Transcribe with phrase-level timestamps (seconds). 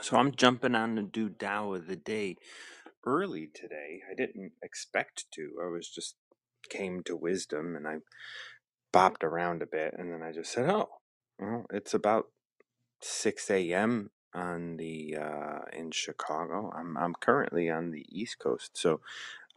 [0.00, 2.36] So I'm jumping on to do Tao of the day
[3.04, 4.00] early today.
[4.10, 5.50] I didn't expect to.
[5.62, 6.16] I was just
[6.70, 7.96] came to wisdom and I
[8.92, 10.88] bopped around a bit and then I just said, "Oh,
[11.38, 12.26] well, it's about
[13.02, 14.10] 6 a.m.
[14.34, 16.72] on the uh, in Chicago.
[16.76, 19.00] I'm I'm currently on the East Coast, so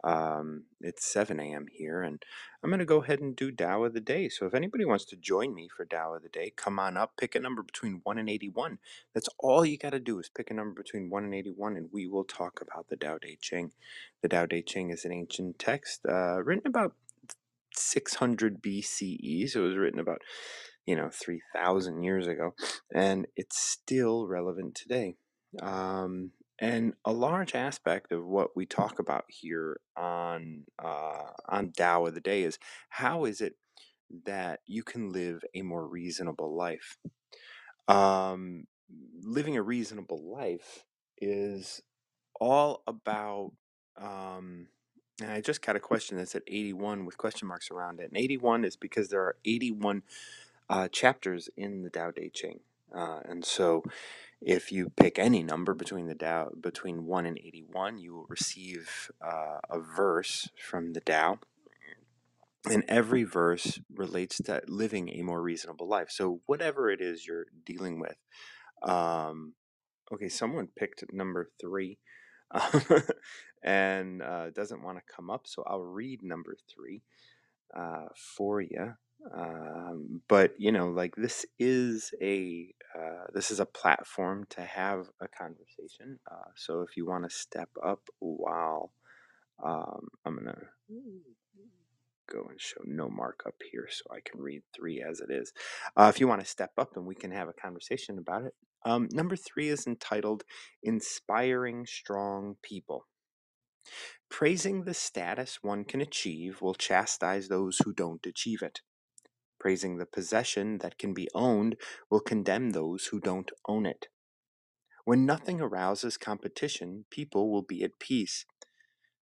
[0.06, 1.66] um, it's 7 a.m.
[1.72, 2.22] here, and
[2.62, 4.28] I'm going to go ahead and do Tao of the Day.
[4.28, 7.16] So if anybody wants to join me for Tao of the Day, come on up,
[7.18, 8.78] pick a number between 1 and 81.
[9.14, 11.88] That's all you got to do is pick a number between 1 and 81, and
[11.92, 13.72] we will talk about the Tao Te Ching.
[14.22, 16.94] The Tao Te Ching is an ancient text uh, written about
[17.74, 20.22] 600 BCE, so it was written about,
[20.86, 22.54] you know, 3,000 years ago,
[22.94, 25.16] and it's still relevant today.
[25.60, 32.06] Um, and a large aspect of what we talk about here on uh, on Tao
[32.06, 33.56] of the Day is how is it
[34.24, 36.96] that you can live a more reasonable life?
[37.88, 38.66] Um,
[39.22, 40.84] living a reasonable life
[41.18, 41.82] is
[42.40, 43.52] all about.
[44.00, 44.68] Um,
[45.20, 48.10] and I just got a question that's at 81 with question marks around it.
[48.10, 50.02] And 81 is because there are 81
[50.68, 52.60] uh, chapters in the Tao Te Ching.
[52.94, 53.82] Uh, and so
[54.40, 59.10] if you pick any number between the Tao, between 1 and 81, you will receive
[59.20, 61.38] uh, a verse from the Tao.
[62.70, 66.10] And every verse relates to living a more reasonable life.
[66.10, 68.16] So whatever it is you're dealing with,
[68.82, 69.54] um,
[70.12, 71.98] okay, someone picked number three
[73.62, 77.02] and uh, doesn't want to come up, so I'll read number three
[77.76, 78.06] uh,
[78.36, 78.94] for you.
[79.34, 85.08] Um, but you know, like this is a uh, this is a platform to have
[85.20, 86.18] a conversation.
[86.30, 88.92] Uh, so if you want to step up while
[89.64, 90.58] um, I'm gonna
[92.30, 95.52] go and show no markup here so I can read three as it is.
[95.96, 98.54] Uh, if you want to step up and we can have a conversation about it.
[98.84, 100.44] Um, number three is entitled
[100.82, 103.06] Inspiring Strong People.
[104.28, 108.80] Praising the status one can achieve will chastise those who don't achieve it.
[109.66, 111.74] Praising the possession that can be owned
[112.08, 114.06] will condemn those who don't own it.
[115.04, 118.44] When nothing arouses competition, people will be at peace.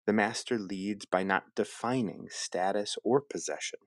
[0.05, 3.79] The master leads by not defining status or possession.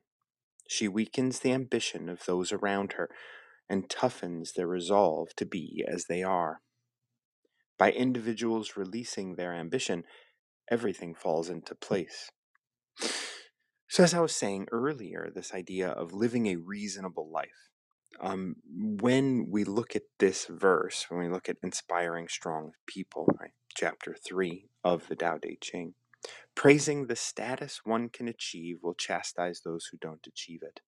[0.69, 3.09] She weakens the ambition of those around her
[3.67, 6.61] and toughens their resolve to be as they are.
[7.77, 10.05] By individuals releasing their ambition,
[10.72, 12.29] everything falls into place.
[13.88, 17.69] So, as I was saying earlier, this idea of living a reasonable life.
[18.19, 23.51] Um, when we look at this verse, when we look at inspiring strong people, right,
[23.75, 25.94] chapter 3 of the Tao Te Ching,
[26.56, 30.79] praising the status one can achieve will chastise those who don't achieve it.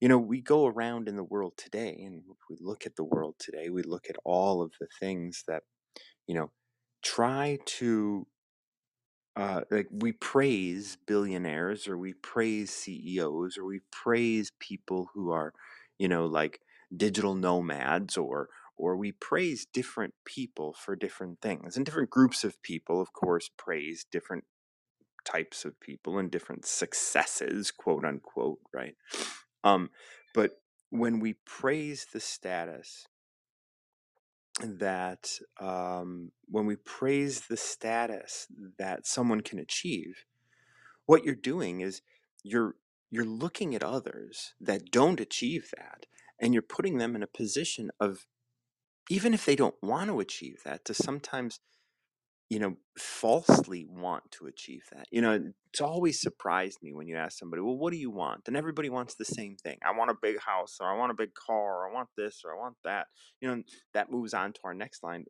[0.00, 3.36] You know, we go around in the world today, and we look at the world
[3.38, 5.62] today, we look at all of the things that,
[6.26, 6.50] you know,
[7.04, 8.26] try to
[9.36, 15.52] uh, like we praise billionaires or we praise CEOs or we praise people who are,
[15.98, 16.60] you know, like
[16.96, 18.48] digital nomads or
[18.78, 21.76] or we praise different people for different things.
[21.76, 24.44] And different groups of people, of course, praise different
[25.24, 28.94] types of people and different successes, quote unquote, right?
[29.64, 29.90] Um,
[30.34, 30.60] but
[30.90, 33.06] when we praise the status
[34.62, 38.46] that um, when we praise the status
[38.78, 40.24] that someone can achieve,
[41.06, 42.02] what you're doing is
[42.42, 42.76] you're
[43.10, 46.06] you're looking at others that don't achieve that
[46.40, 48.26] and you're putting them in a position of
[49.08, 51.60] even if they don't want to achieve that to sometimes
[52.50, 57.16] you know falsely want to achieve that you know it's always surprised me when you
[57.16, 58.42] ask somebody well what do you want?
[58.48, 61.16] And everybody wants the same thing i want a big house or i want a
[61.16, 63.08] big car or i want this or i want that
[63.40, 63.62] you know
[63.94, 65.24] that moves on to our next line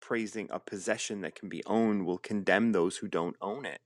[0.00, 3.80] praising a possession that can be owned will condemn those who don't own it.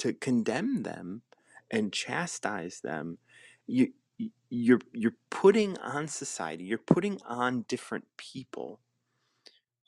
[0.00, 1.22] To condemn them
[1.70, 3.18] and chastise them
[3.68, 8.80] you you- you're you're putting on society you're putting on different people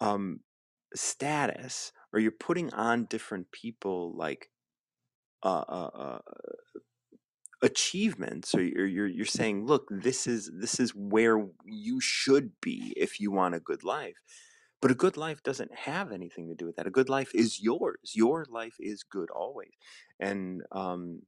[0.00, 0.41] um
[0.94, 4.51] status or you're putting on different people like
[5.42, 6.18] uh, uh, uh
[7.62, 8.54] achievements?
[8.54, 13.21] Or you're, you're you're saying look this is this is where you should be if
[13.21, 14.16] you want a good life.
[14.80, 16.86] But a good life doesn't have anything to do with that.
[16.86, 18.13] A good life is yours.
[18.15, 19.72] Your life is good always.
[20.18, 21.22] And um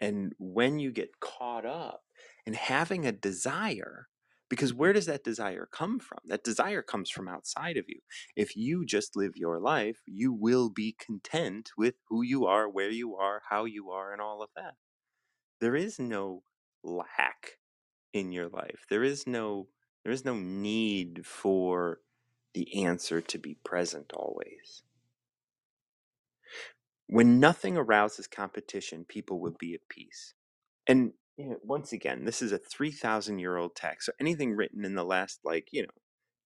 [0.00, 2.02] and when you get caught up
[2.46, 4.08] in having a desire,
[4.48, 6.20] because where does that desire come from?
[6.26, 8.00] That desire comes from outside of you.
[8.36, 12.90] If you just live your life, you will be content with who you are, where
[12.90, 14.74] you are, how you are, and all of that.
[15.60, 16.42] There is no
[16.84, 17.58] lack
[18.12, 18.86] in your life.
[18.88, 19.68] There is no
[20.04, 22.00] there is no need for
[22.54, 24.82] the answer to be present always.
[27.08, 30.34] When nothing arouses competition, people will be at peace.
[30.86, 34.06] And you know, once again, this is a 3,000 year old text.
[34.06, 35.88] So anything written in the last, like, you know,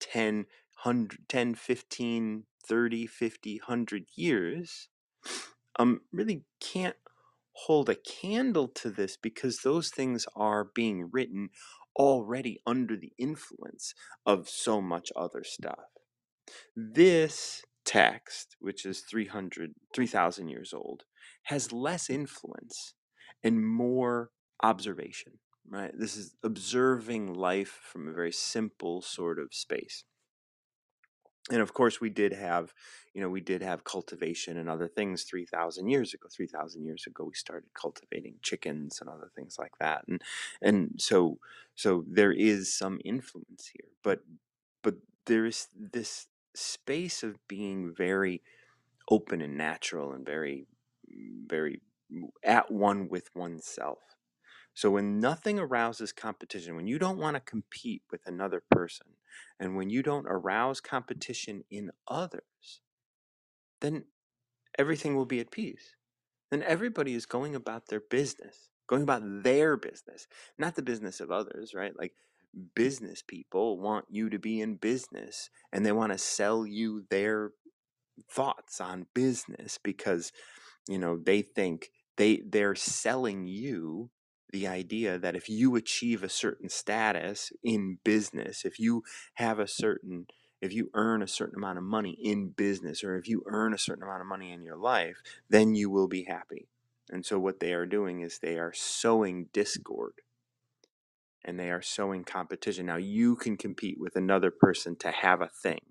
[0.02, 0.46] 10,
[0.84, 4.90] 100, 10, 15, 30, 50, 100 years
[5.80, 6.98] um, really can't
[7.54, 11.50] hold a candle to this because those things are being written
[11.96, 13.94] already under the influence
[14.26, 15.80] of so much other stuff.
[16.76, 21.04] This text, which is 300, 3,000 years old,
[21.44, 22.96] has less influence
[23.44, 24.32] and more
[24.64, 25.34] observation,
[25.70, 25.92] right?
[25.98, 30.06] This is observing life from a very simple sort of space
[31.52, 32.74] and of course we did have
[33.14, 37.26] you know we did have cultivation and other things 3000 years ago 3000 years ago
[37.26, 40.22] we started cultivating chickens and other things like that and
[40.62, 41.38] and so
[41.76, 44.22] so there is some influence here but
[44.82, 44.96] but
[45.26, 48.42] there is this space of being very
[49.10, 50.68] open and natural and very
[51.48, 51.82] very
[52.44, 54.13] at one with oneself
[54.74, 59.08] so when nothing arouses competition, when you don't want to compete with another person,
[59.60, 62.82] and when you don't arouse competition in others,
[63.82, 64.06] then
[64.78, 65.96] everything will be at peace.
[66.50, 70.28] Then everybody is going about their business, going about their business,
[70.58, 71.94] not the business of others, right?
[71.98, 72.14] Like
[72.76, 77.52] business people want you to be in business and they want to sell you their
[78.30, 80.32] thoughts on business because
[80.88, 84.12] you know they think they they're selling you
[84.54, 89.04] the idea that if you achieve a certain status in business, if you
[89.34, 90.28] have a certain,
[90.62, 93.80] if you earn a certain amount of money in business, or if you earn a
[93.80, 95.18] certain amount of money in your life,
[95.50, 96.68] then you will be happy.
[97.10, 100.14] And so, what they are doing is they are sowing discord
[101.44, 102.86] and they are sowing competition.
[102.86, 105.82] Now, you can compete with another person to have a thing.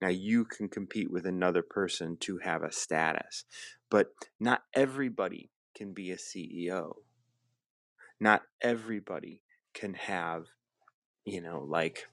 [0.00, 3.44] Now, you can compete with another person to have a status.
[3.90, 4.06] But
[4.40, 6.94] not everybody can be a CEO
[8.20, 9.42] not everybody
[9.74, 10.46] can have,
[11.24, 12.06] you know, like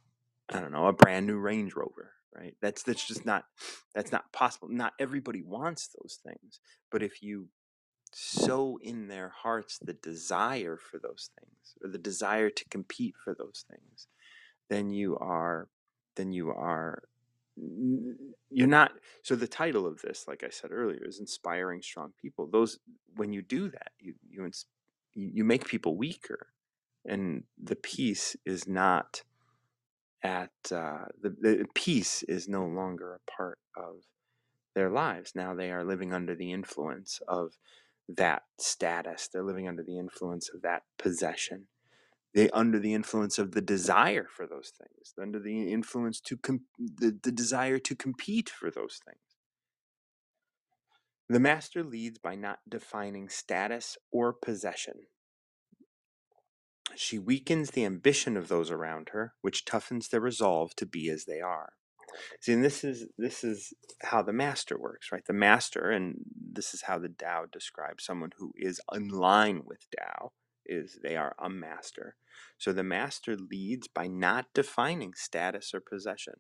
[0.49, 2.55] I don't know, a brand new Range Rover, right?
[2.61, 3.45] That's that's just not
[3.95, 4.69] that's not possible.
[4.69, 6.59] Not everybody wants those things,
[6.91, 7.47] but if you
[8.13, 13.35] sow in their hearts the desire for those things or the desire to compete for
[13.35, 14.07] those things,
[14.69, 15.67] then you are
[16.15, 17.03] then you are
[18.51, 18.91] you're not
[19.23, 22.79] so the title of this like i said earlier is inspiring strong people those
[23.15, 24.43] when you do that you you
[25.17, 26.47] you make people weaker
[27.05, 29.23] and the peace is not
[30.23, 34.03] at uh, the, the peace is no longer a part of
[34.75, 35.33] their lives.
[35.35, 37.57] Now they are living under the influence of
[38.07, 39.27] that status.
[39.27, 41.67] They're living under the influence of that possession.
[42.33, 45.13] They under the influence of the desire for those things.
[45.19, 49.26] Under the influence to com- the, the desire to compete for those things
[51.29, 55.07] the master leads by not defining status or possession
[56.95, 61.25] she weakens the ambition of those around her, which toughens their resolve to be as
[61.25, 61.73] they are.
[62.41, 65.25] See, and this is this is how the master works, right?
[65.25, 69.85] The master, and this is how the Tao describes someone who is in line with
[69.95, 70.31] Tao,
[70.65, 72.15] is they are a master.
[72.57, 76.35] So the master leads by not defining status or possession.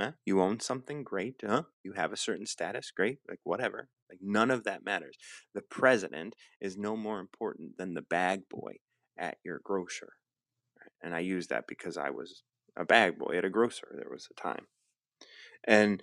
[0.00, 1.40] Eh, you own something, great.
[1.46, 1.64] Huh?
[1.82, 3.18] You have a certain status, great.
[3.28, 3.88] Like whatever.
[4.10, 5.16] Like none of that matters.
[5.54, 8.76] The president is no more important than the bag boy
[9.18, 10.14] at your grocer.
[11.02, 12.42] And I use that because I was
[12.76, 13.88] a bag boy at a grocer.
[13.94, 14.66] There was a time.
[15.64, 16.02] And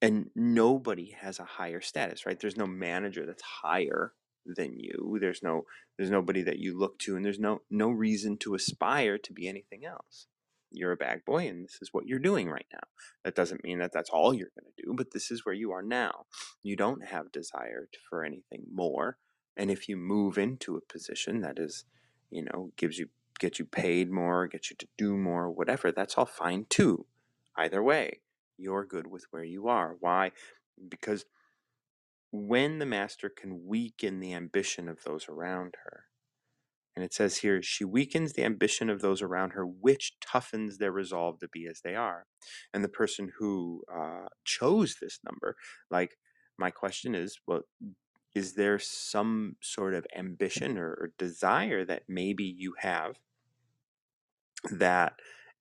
[0.00, 2.38] and nobody has a higher status, right?
[2.38, 5.18] There's no manager that's higher than you.
[5.20, 5.62] There's no
[5.96, 9.48] there's nobody that you look to and there's no no reason to aspire to be
[9.48, 10.26] anything else.
[10.72, 12.80] You're a bag boy and this is what you're doing right now.
[13.24, 15.72] That doesn't mean that that's all you're going to do, but this is where you
[15.72, 16.26] are now.
[16.62, 19.18] You don't have desire for anything more.
[19.56, 21.84] And if you move into a position that is
[22.32, 26.16] you know, gives you gets you paid more, gets you to do more, whatever, that's
[26.16, 27.06] all fine too.
[27.56, 28.20] Either way,
[28.56, 29.96] you're good with where you are.
[30.00, 30.32] Why?
[30.88, 31.26] Because
[32.30, 36.04] when the master can weaken the ambition of those around her,
[36.94, 40.92] and it says here, she weakens the ambition of those around her, which toughens their
[40.92, 42.26] resolve to be as they are.
[42.74, 45.56] And the person who uh, chose this number,
[45.90, 46.16] like,
[46.58, 47.62] my question is, well,
[48.34, 53.16] is there some sort of ambition or, or desire that maybe you have
[54.70, 55.14] that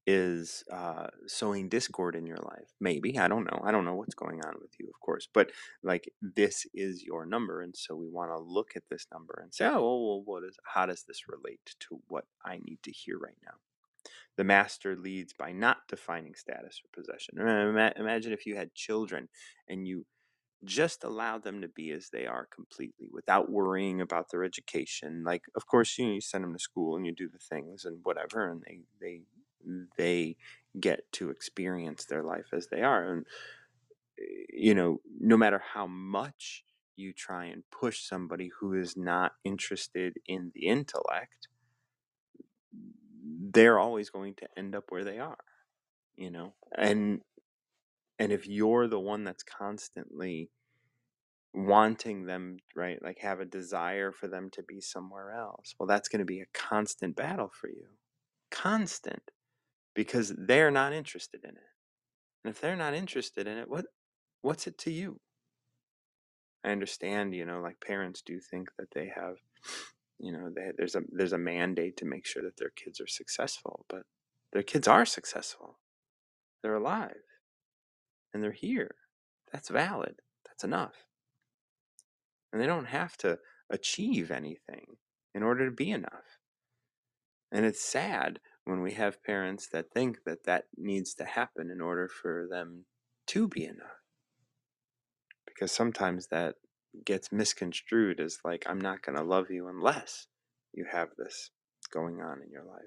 [0.08, 4.15] is uh, sowing discord in your life maybe i don't know i don't know what's
[4.15, 5.51] going on with you of course but
[5.84, 9.53] like this is your number and so we want to look at this number and
[9.53, 13.17] say oh well what is how does this relate to what i need to hear
[13.17, 13.53] right now
[14.38, 17.38] The master leads by not defining status or possession.
[17.39, 19.29] Imagine if you had children
[19.67, 20.05] and you
[20.63, 25.24] just allowed them to be as they are completely without worrying about their education.
[25.25, 27.86] Like, of course, you, know, you send them to school and you do the things
[27.86, 29.22] and whatever, and they they
[29.98, 30.38] they
[30.80, 33.13] get to experience their life as they are.
[33.13, 33.25] And
[34.20, 36.63] eh, you know, no matter how much
[36.96, 41.48] you try and push somebody who is not interested in the intellect,
[43.53, 45.44] they're always going to end up where they are,
[46.15, 46.53] you know.
[46.77, 47.22] And
[48.20, 50.51] and if you're the one that's constantly
[51.53, 56.08] wanting them, right, like have a desire for them to be somewhere else, well, that's
[56.08, 57.88] going to be a constant battle for you.
[58.51, 59.32] Constant.
[59.96, 61.72] Because they're not interested in it.
[62.44, 63.86] And if they're not interested in it, what
[64.42, 65.20] what's it to you?
[66.64, 69.38] I understand, you know, like parents do think that they have,
[70.20, 73.08] you know, they, there's a there's a mandate to make sure that their kids are
[73.08, 74.04] successful, but
[74.54, 75.80] their kids are successful.
[76.64, 77.24] They're alive
[78.34, 78.96] and they're here.
[79.52, 80.16] That's valid.
[80.46, 81.06] That's enough.
[82.52, 84.98] And they don't have to achieve anything
[85.34, 86.40] in order to be enough.
[87.52, 91.82] And it's sad when we have parents that think that that needs to happen in
[91.82, 92.86] order for them
[93.27, 94.01] to be enough
[95.62, 96.56] because sometimes that
[97.06, 100.27] gets misconstrued as like I'm not going to love you unless
[100.74, 101.51] you have this
[101.94, 102.82] going on in your life.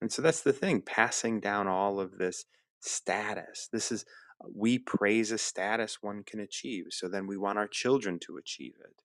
[0.00, 2.44] And so that's the thing, passing down all of this
[2.80, 3.68] status.
[3.72, 4.04] This is
[4.42, 8.36] uh, we praise a status one can achieve, so then we want our children to
[8.36, 9.02] achieve it.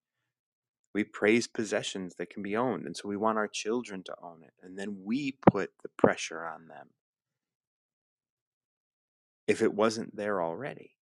[0.96, 4.44] We praise possessions that can be owned, and so we want our children to own
[4.44, 4.54] it.
[4.64, 6.88] And then we put the pressure on them
[9.48, 10.96] if it wasn't there already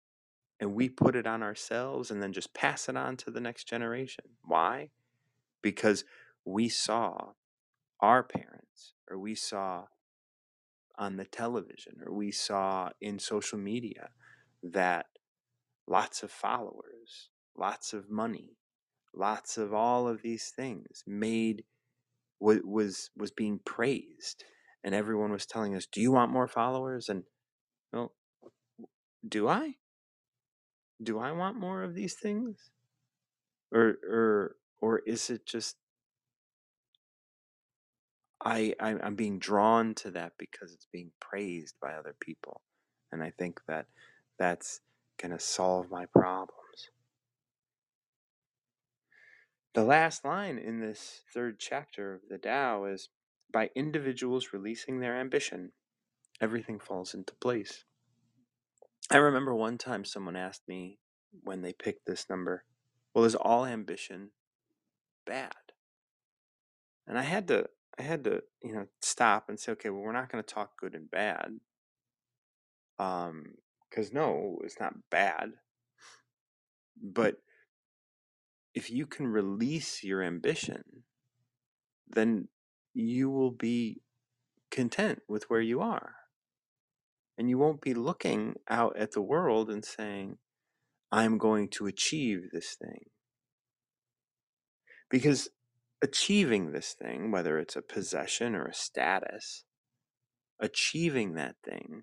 [0.60, 3.66] and we put it on ourselves and then just pass it on to the next
[3.66, 4.26] generation.
[4.46, 4.90] Why?
[5.62, 6.06] Because
[6.46, 7.34] we saw
[8.00, 9.86] our parents, or we saw
[10.98, 14.10] on the television, or we saw in social media
[14.64, 15.08] that
[15.88, 18.58] lots of followers, lots of money,
[19.16, 21.64] lots of all of these things made
[22.40, 24.44] was was being praised
[24.84, 27.24] and everyone was telling us do you want more followers and
[27.94, 28.14] well
[29.28, 29.76] do i
[31.04, 32.72] do I want more of these things?
[33.74, 35.78] Or or or is it just
[38.44, 42.62] I, I I'm being drawn to that because it's being praised by other people.
[43.12, 43.88] And I think that
[44.40, 44.82] that's
[45.22, 46.52] gonna solve my problems.
[49.74, 53.10] The last line in this third chapter of the Tao is
[53.52, 55.72] by individuals releasing their ambition,
[56.40, 57.86] everything falls into place.
[59.10, 61.00] I remember one time someone asked me
[61.44, 62.66] when they picked this number,
[63.14, 64.30] well, is all ambition
[65.26, 65.54] bad?
[67.08, 70.14] And I had to I had to, you know, stop and say, okay, well, we're
[70.14, 71.60] not going to talk good and bad.
[72.98, 73.54] Um,
[73.88, 75.52] because no, it's not bad.
[77.00, 77.36] But
[78.74, 80.84] if you can release your ambition,
[82.08, 82.48] then
[82.94, 84.02] you will be
[84.72, 86.16] content with where you are.
[87.38, 90.38] And you won't be looking out at the world and saying,
[91.12, 93.06] I'm going to achieve this thing.
[95.10, 95.50] Because
[96.02, 99.64] achieving this thing, whether it's a possession or a status,
[100.60, 102.02] achieving that thing,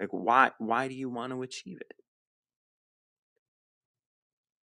[0.00, 2.03] like why why do you want to achieve it?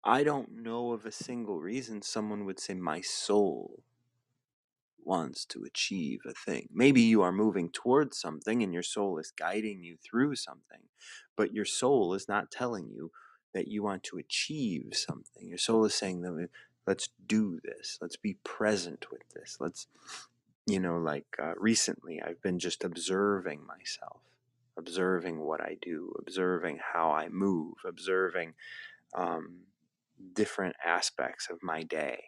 [0.04, 3.82] I don't know of a single reason someone would say my soul
[5.04, 6.68] wants to achieve a thing.
[6.72, 10.80] Maybe you are moving towards something and your soul is guiding you through something,
[11.36, 13.10] but your soul is not telling you
[13.52, 15.48] that you want to achieve something.
[15.48, 16.22] Your soul is saying
[16.86, 17.98] let's do this.
[18.00, 19.56] Let's be present with this.
[19.60, 19.86] Let's,
[20.66, 24.20] you know, like uh, recently I've been just observing myself,
[24.78, 28.54] observing what I do, observing how I move, observing
[29.14, 29.60] um,
[30.34, 32.24] different aspects of my day.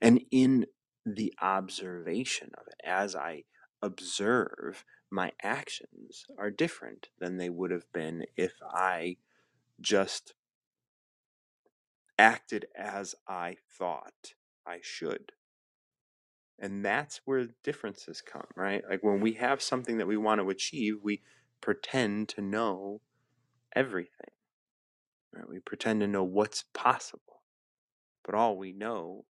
[0.00, 0.66] And in
[1.04, 3.44] the observation of it, as I
[3.82, 9.16] observe, my actions are different than they would have been if I
[9.80, 10.34] just
[12.18, 14.34] acted as I thought
[14.66, 15.32] I should.
[16.58, 18.84] And that's where differences come, right?
[18.88, 21.22] Like when we have something that we want to achieve, we
[21.60, 23.00] pretend to know
[23.74, 24.30] everything.
[25.32, 25.48] Right?
[25.48, 27.42] We pretend to know what's possible.
[28.24, 29.24] But all we know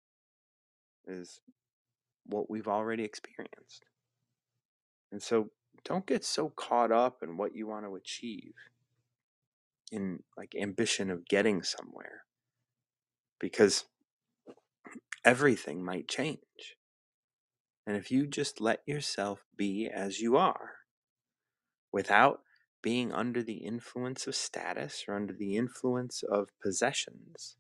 [1.07, 1.41] is
[2.27, 3.85] what we've already experienced.
[5.11, 5.51] And so
[5.85, 8.55] don't get so caught up in what you want to achieve
[9.91, 12.25] in like ambition of getting somewhere
[13.39, 13.85] because
[15.25, 16.77] everything might change.
[17.87, 20.71] And if you just let yourself be as you are,
[21.93, 22.41] without
[22.83, 27.57] being under the influence of status or under the influence of possessions,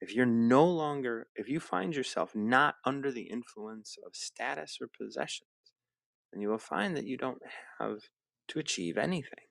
[0.00, 4.88] if you're no longer, if you find yourself not under the influence of status or
[4.88, 5.48] possessions,
[6.32, 7.40] then you will find that you don't
[7.78, 8.00] have
[8.48, 9.46] to achieve anything.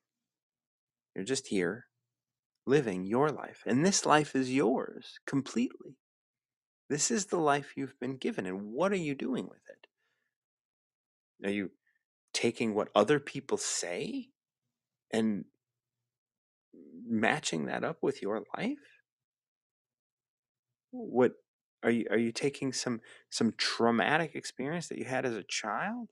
[1.15, 1.85] You're just here
[2.65, 3.63] living your life.
[3.65, 5.97] And this life is yours completely.
[6.89, 8.45] This is the life you've been given.
[8.45, 11.47] And what are you doing with it?
[11.47, 11.71] Are you
[12.33, 14.29] taking what other people say
[15.11, 15.45] and
[17.07, 19.01] matching that up with your life?
[20.91, 21.33] What
[21.83, 26.09] are you are you taking some some traumatic experience that you had as a child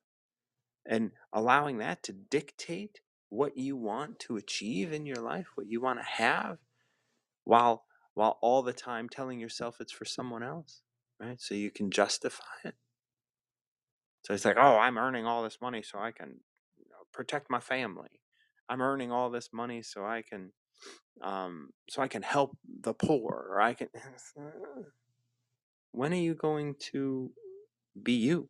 [0.86, 5.82] and allowing that to dictate what you want to achieve in your life, what you
[5.82, 6.60] want to have
[7.46, 7.86] while
[8.16, 10.84] while all the time telling yourself it's for someone else,
[11.20, 11.42] right?
[11.42, 12.76] So you can justify it.
[14.24, 16.44] So it's like, "Oh, I'm earning all this money so I can
[16.78, 18.22] you know, protect my family.
[18.70, 20.52] I'm earning all this money so I can
[21.22, 23.88] um, so I can help the poor, or I can.
[25.92, 27.32] when are you going to
[28.02, 28.50] be you?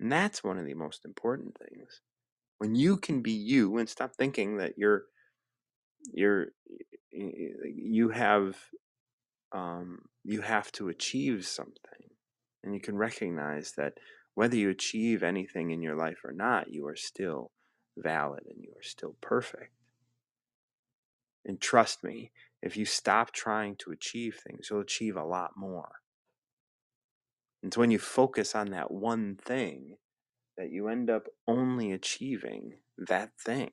[0.00, 2.00] And that's one of the most important things.
[2.58, 5.04] When you can be you and stop thinking that you're
[6.12, 6.46] you're
[7.10, 8.56] you have
[9.52, 12.10] um, you have to achieve something,
[12.62, 13.94] and you can recognize that
[14.34, 17.52] whether you achieve anything in your life or not, you are still
[17.96, 19.72] valid and you are still perfect.
[21.44, 22.32] And trust me,
[22.62, 26.00] if you stop trying to achieve things, you'll achieve a lot more.
[27.62, 29.96] It's when you focus on that one thing
[30.56, 33.70] that you end up only achieving that thing.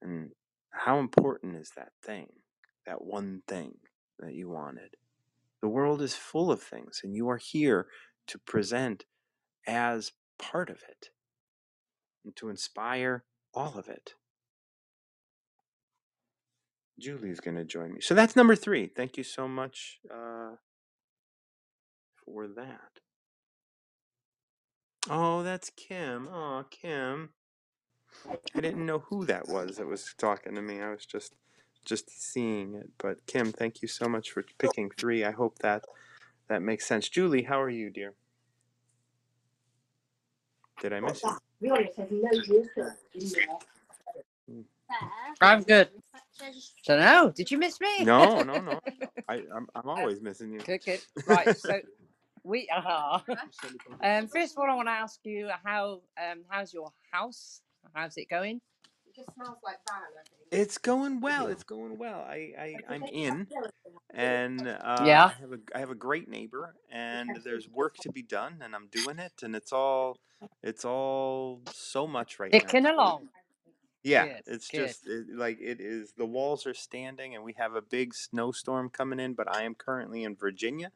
[0.00, 0.30] And
[0.70, 2.28] how important is that thing,
[2.86, 3.76] that one thing
[4.18, 4.96] that you wanted?
[5.62, 7.86] The world is full of things, and you are here
[8.28, 9.04] to present
[9.66, 11.10] as part of it
[12.26, 14.14] and to inspire all of it.
[16.98, 18.00] Julie's going to join me.
[18.00, 18.86] So that's number three.
[18.86, 20.56] Thank you so much uh,
[22.24, 23.00] for that.
[25.08, 26.28] Oh, that's Kim.
[26.28, 27.30] Oh, Kim.
[28.54, 30.80] I didn't know who that was that was talking to me.
[30.80, 31.34] I was just
[31.84, 32.90] just seeing it.
[32.98, 35.24] But Kim, thank you so much for picking three.
[35.24, 35.84] I hope that
[36.48, 37.08] that makes sense.
[37.08, 38.14] Julie, how are you, dear?
[40.80, 41.36] Did I miss you?
[44.48, 44.60] Hmm.
[45.40, 45.88] I'm good.
[46.86, 47.32] Don't know.
[47.34, 48.04] Did you miss me?
[48.04, 48.80] No, no, no.
[49.28, 50.60] I, I'm, I'm always missing you.
[50.60, 51.00] Good, good.
[51.26, 51.56] Right.
[51.56, 51.80] So
[52.44, 53.22] we are.
[54.02, 57.62] Um, first of all, I want to ask you how um how's your house?
[57.94, 58.60] How's it going?
[59.16, 60.62] It just smells like van, I think.
[60.62, 61.48] It's going well.
[61.48, 62.20] It's going well.
[62.20, 63.48] I, I I'm in,
[64.14, 64.76] and uh,
[65.06, 65.24] Yeah.
[65.26, 68.74] I have a I have a great neighbor, and there's work to be done, and
[68.74, 70.18] I'm doing it, and it's all
[70.62, 72.60] it's all so much right now.
[72.60, 73.28] Ticking So along.
[74.04, 74.78] Yeah, Good, it's good.
[74.78, 76.12] just it, like it is.
[76.16, 79.34] The walls are standing, and we have a big snowstorm coming in.
[79.34, 80.92] But I am currently in Virginia,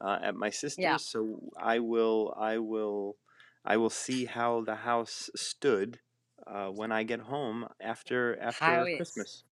[0.00, 0.96] uh, at my Yeah.
[0.96, 3.16] sister's, so I will I will
[3.64, 6.00] I will see how the house stood
[6.50, 9.44] uh, when I get home after after it Christmas.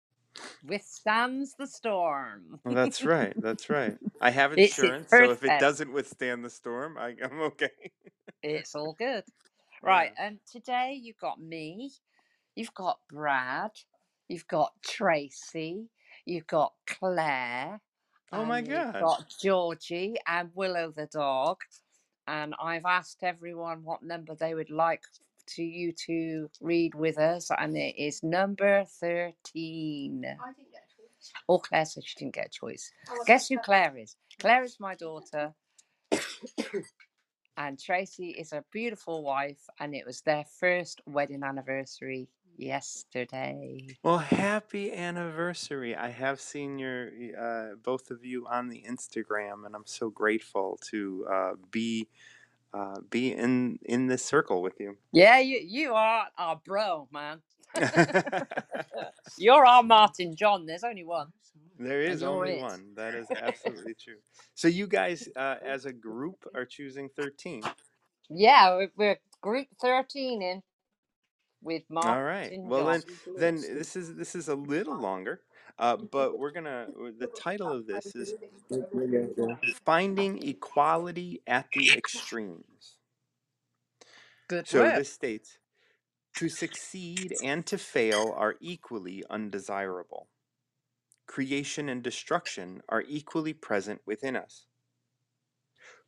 [0.67, 2.61] withstands the storm.
[2.65, 3.35] Well, that's right.
[3.41, 3.97] That's right.
[4.21, 7.71] I have insurance, so if it doesn't withstand the storm, I, I'm okay.
[8.43, 9.25] It's all good.
[9.85, 9.91] Yeah.
[9.91, 10.13] Right.
[10.19, 11.93] And today you've got me,
[12.57, 13.71] you've got Brad,
[14.29, 15.89] you've got Tracy,
[16.27, 17.81] you've got Claire,
[18.33, 18.87] Oh my God!
[18.87, 21.59] you've got Georgie and Willow the dog.
[22.27, 25.03] And I've asked everyone what number they would like
[25.57, 30.25] to you to read with us, and it is number 13.
[30.25, 31.33] I didn't get a choice.
[31.49, 32.91] Oh, Claire said she didn't get a choice.
[33.11, 33.63] I Guess who sure.
[33.63, 34.17] Claire is?
[34.39, 35.55] Claire is my daughter,
[37.57, 43.97] and Tracy is a beautiful wife, and it was their first wedding anniversary yesterday.
[44.03, 45.95] Well, happy anniversary.
[45.97, 50.79] I have seen your uh, both of you on the Instagram, and I'm so grateful
[50.91, 52.09] to uh, be
[52.74, 54.96] uh, be in in this circle with you.
[55.12, 57.40] Yeah, you you are our bro, man.
[59.38, 60.66] You're our Martin John.
[60.66, 61.28] There's only one.
[61.78, 62.62] there is only it.
[62.62, 62.92] one.
[62.96, 64.18] That is absolutely true.
[64.54, 67.62] So you guys, uh, as a group, are choosing 13.
[68.31, 70.62] Yeah, we're, group 13 in
[71.62, 72.50] with Martin All right.
[72.50, 72.68] John.
[72.68, 73.02] Well, then,
[73.38, 75.40] then this is this is a little longer,
[75.79, 76.88] uh, but we're gonna.
[77.19, 78.35] The title of this is
[79.85, 82.97] finding equality at the extremes.
[84.49, 84.97] Good So work.
[84.97, 85.59] this states
[86.37, 90.29] to succeed and to fail are equally undesirable.
[91.27, 94.67] Creation and destruction are equally present within us.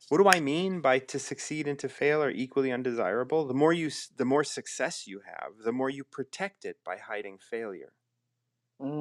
[0.09, 3.47] What do I mean by to succeed and to fail are equally undesirable?
[3.47, 7.39] The more you the more success you have, the more you protect it by hiding
[7.39, 7.93] failure.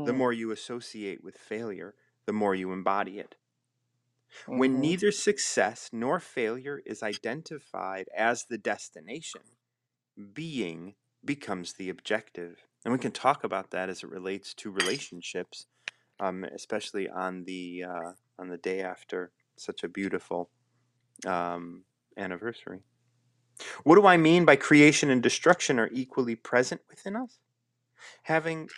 [0.03, 3.35] The Mm, more you associate with failure, the more you embody it.
[4.53, 4.81] When mhm.
[4.81, 9.41] neither success nor failure is identified as the destination,
[10.33, 12.65] being becomes the objective.
[12.85, 15.67] And we can talk about that as it relates to relationships,
[16.19, 20.49] um, especially on the uh, on the day after such a beautiful
[21.25, 21.85] um,
[22.17, 22.81] anniversary.
[23.83, 27.39] What do I mean by creation and destruction are equally present within us?
[28.23, 28.69] Having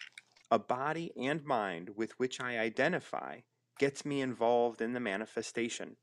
[0.52, 3.40] a body and mind with which I identify
[3.80, 5.96] gets me involved in the manifestation.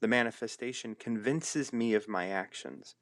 [0.00, 2.96] The manifestation convinces me of my actions,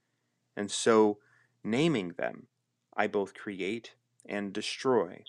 [0.57, 1.19] and so
[1.63, 2.49] naming them,
[2.97, 3.95] I both create
[4.27, 5.25] and destroy,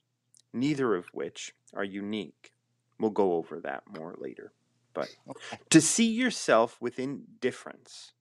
[0.52, 2.52] neither of which are unique.
[3.00, 4.52] We'll go over that more later.
[4.94, 5.16] But
[5.70, 8.14] to see yourself with indifference,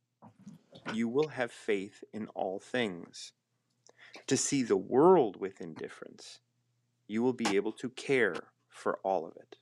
[0.93, 3.33] you will have faith in all things.
[4.29, 6.39] To see the world with indifference,
[7.07, 8.37] you will be able to care
[8.71, 9.57] for all of it.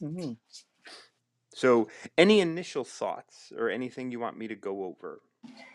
[0.00, 0.38] Mhm.
[1.54, 5.22] So, any initial thoughts or anything you want me to go over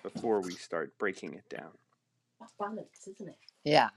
[0.04, 1.78] before we start breaking it down?
[2.40, 3.38] That's balance, isn't it?
[3.64, 3.90] Yeah,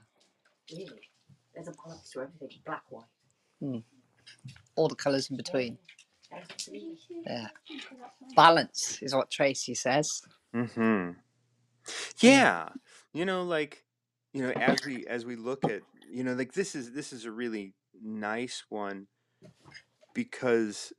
[0.71, 1.11] Really.
[1.53, 2.49] There's a balance to everything.
[2.65, 3.83] Black, white.
[4.75, 5.77] all the colours in between.
[6.31, 6.97] Absolutely.
[7.25, 7.47] Yeah.
[8.35, 10.21] Balance is what Tracy says.
[10.53, 11.11] Mm-hmm.
[12.19, 12.69] Yeah.
[13.13, 13.84] You know, like,
[14.35, 17.23] you know, as we as we look at, you know, like this is this is
[17.23, 19.07] a really nice one
[20.13, 20.91] because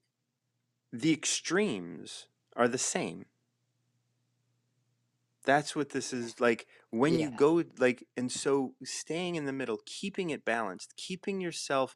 [0.90, 3.26] the extremes are the same.
[5.44, 9.80] That's what this is like when you go like and so staying in the middle,
[9.84, 11.94] keeping it balanced, keeping yourself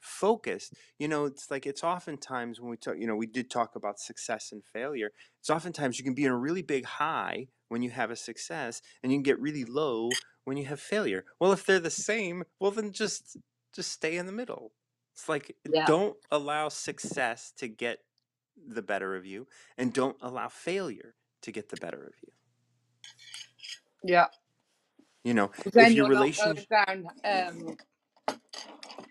[0.00, 0.74] focused.
[0.98, 4.00] You know, it's like it's oftentimes when we talk, you know, we did talk about
[4.00, 5.12] success and failure.
[5.38, 8.82] It's oftentimes you can be in a really big high when you have a success
[9.04, 10.10] and you can get really low
[10.44, 11.24] when you have failure.
[11.38, 13.36] Well, if they're the same, well then just
[13.74, 14.72] just stay in the middle.
[15.14, 15.86] It's like Yeah.
[15.86, 18.04] don't allow success to get
[18.56, 19.46] the better of you
[19.78, 22.32] and don't allow failure to get the better of you.
[24.02, 24.26] Yeah.
[25.24, 27.06] You know, if your relationship down.
[27.24, 27.76] Um,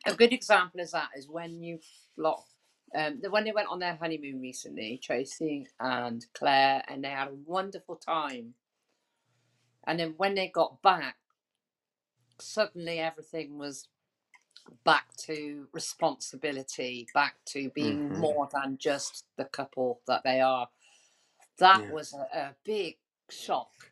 [0.06, 1.80] a good example is that is when you
[2.18, 2.44] lot.
[2.96, 7.28] Um, the- when they went on their honeymoon recently, Tracy and Claire, and they had
[7.28, 8.56] a wonderful time.
[9.89, 11.17] And then when they got back,
[12.39, 13.88] suddenly everything was
[14.84, 18.17] back to responsibility, back to being Mhm.
[18.17, 20.69] more than just the couple that they are.
[21.58, 21.91] That Yeah.
[21.91, 22.99] was a, a big
[23.30, 23.91] shock.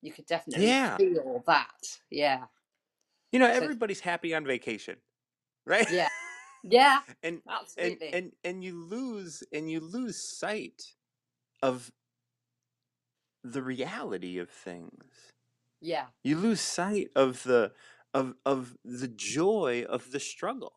[0.00, 0.96] You could definitely Yeah.
[0.96, 2.00] feel that.
[2.08, 2.46] Yeah.
[3.30, 5.02] You know, So- everybody's happy on vacation,
[5.66, 5.90] right?
[5.90, 6.08] Yeah.
[6.64, 7.02] Yeah.
[7.22, 8.12] and and Absolutely.
[8.14, 10.96] and and you lose and you lose sight
[11.62, 11.92] of
[13.52, 15.32] the reality of things.
[15.80, 16.06] yeah.
[16.22, 17.72] You lose sight of the
[18.14, 20.74] of of the joy of the struggle.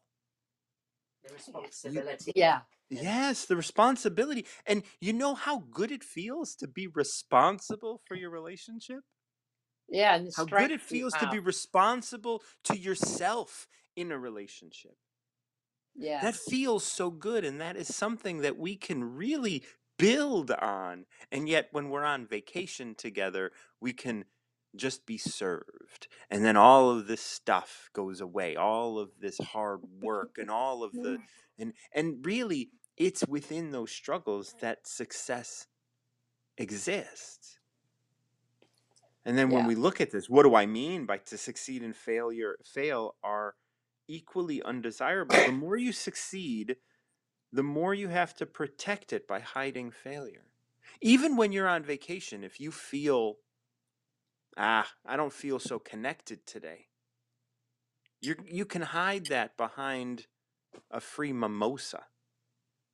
[1.24, 2.32] The responsibility.
[2.36, 2.62] Yeah.
[2.90, 4.46] Yes, the responsibility.
[4.66, 9.00] And you know how good it feels to be responsible for your relationship?
[9.90, 10.16] Yeah.
[10.16, 14.96] And How good it feels to be responsible to yourself in a relationship.
[15.96, 16.22] Yeah.
[16.22, 17.46] That feels so good.
[17.46, 19.64] And that is something that we can really
[20.02, 21.06] build on.
[21.32, 24.26] And yet, when we're on vacation together, we can
[24.76, 26.10] just be served.
[26.32, 30.84] And then all of this stuff goes away, all of this hard work and all
[30.84, 31.20] of the,
[31.60, 35.68] and, and really, it's within those struggles that success
[36.58, 37.60] exists.
[39.26, 39.66] And then when Yeah.
[39.66, 43.56] we look at this, what do I mean by to succeed and failure fail are
[44.08, 45.42] equally undesirable.
[45.42, 46.78] The more you succeed,
[47.52, 50.46] the more you have to protect it by hiding failure.
[51.02, 53.38] Even when you're on vacation, if you feel
[54.58, 56.88] ah, I don't feel so connected today.
[58.22, 60.28] You you can hide that behind
[60.92, 62.06] a free mimosa.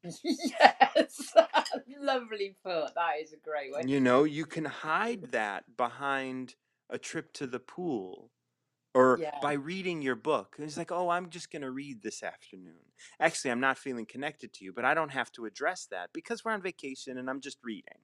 [0.24, 1.34] yes.
[2.00, 2.96] Lovely put.
[2.96, 3.84] That is a great way.
[3.86, 6.56] You know, you can hide that behind
[6.89, 8.32] a trip to the pool
[8.93, 9.39] or Yeah.
[9.41, 10.56] by reading your book.
[10.60, 12.87] It's like, oh, I'm just going to read this afternoon.
[13.20, 16.44] Actually, I'm not feeling connected to you, but I don't have to address that because
[16.44, 18.00] we're on vacation and I'm just reading.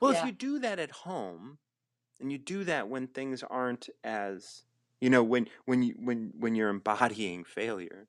[0.00, 1.58] Well, if you do that at home
[2.20, 4.64] and you do that when things aren't as,
[5.00, 8.08] you know, when when you when when you're embodying failure,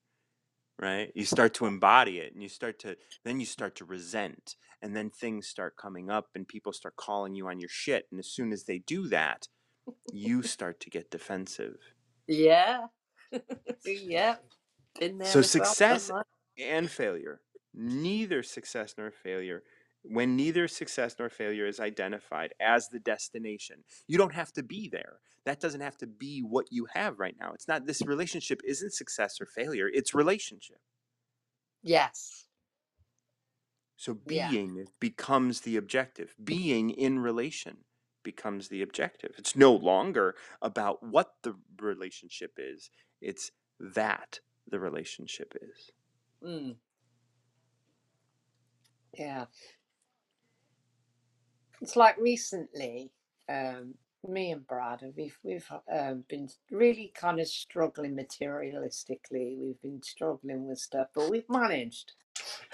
[0.80, 1.12] right?
[1.16, 4.96] You start to embody it and you start to then you start to resent and
[4.96, 8.28] then things start coming up and people start calling you on your shit and as
[8.28, 9.48] soon as they do that,
[10.12, 11.96] you start to get defensive.
[12.28, 12.88] Yeah.
[13.86, 14.38] yeah.
[15.00, 16.12] Been there So success
[16.58, 17.42] and failure.
[17.74, 19.64] Neither success nor failure.
[20.04, 24.90] When neither success nor failure is identified as the destination you don't have to be
[24.90, 25.20] there.
[25.46, 27.54] That doesn't have to be what you have right now.
[27.54, 30.80] It's not this relationship isn't success or failure it's relationship.
[31.84, 32.48] Yes.
[33.98, 34.56] so Yeah.
[34.56, 36.36] being becomes the objective.
[36.44, 37.86] Being in relation
[38.24, 39.36] becomes the objective.
[39.38, 42.90] It's no longer about what the relationship is
[43.22, 45.92] it's that the relationship is
[46.44, 46.76] Mm.
[49.18, 49.46] Yeah.
[51.82, 53.12] It's like recently,
[53.50, 53.96] um,
[54.28, 59.58] me and Brad, we've we've um, been really kind of struggling materialistically.
[59.60, 62.14] We've been struggling with stuff, but we've managed.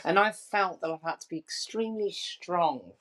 [0.06, 2.94] And I felt that I've had to be extremely strong,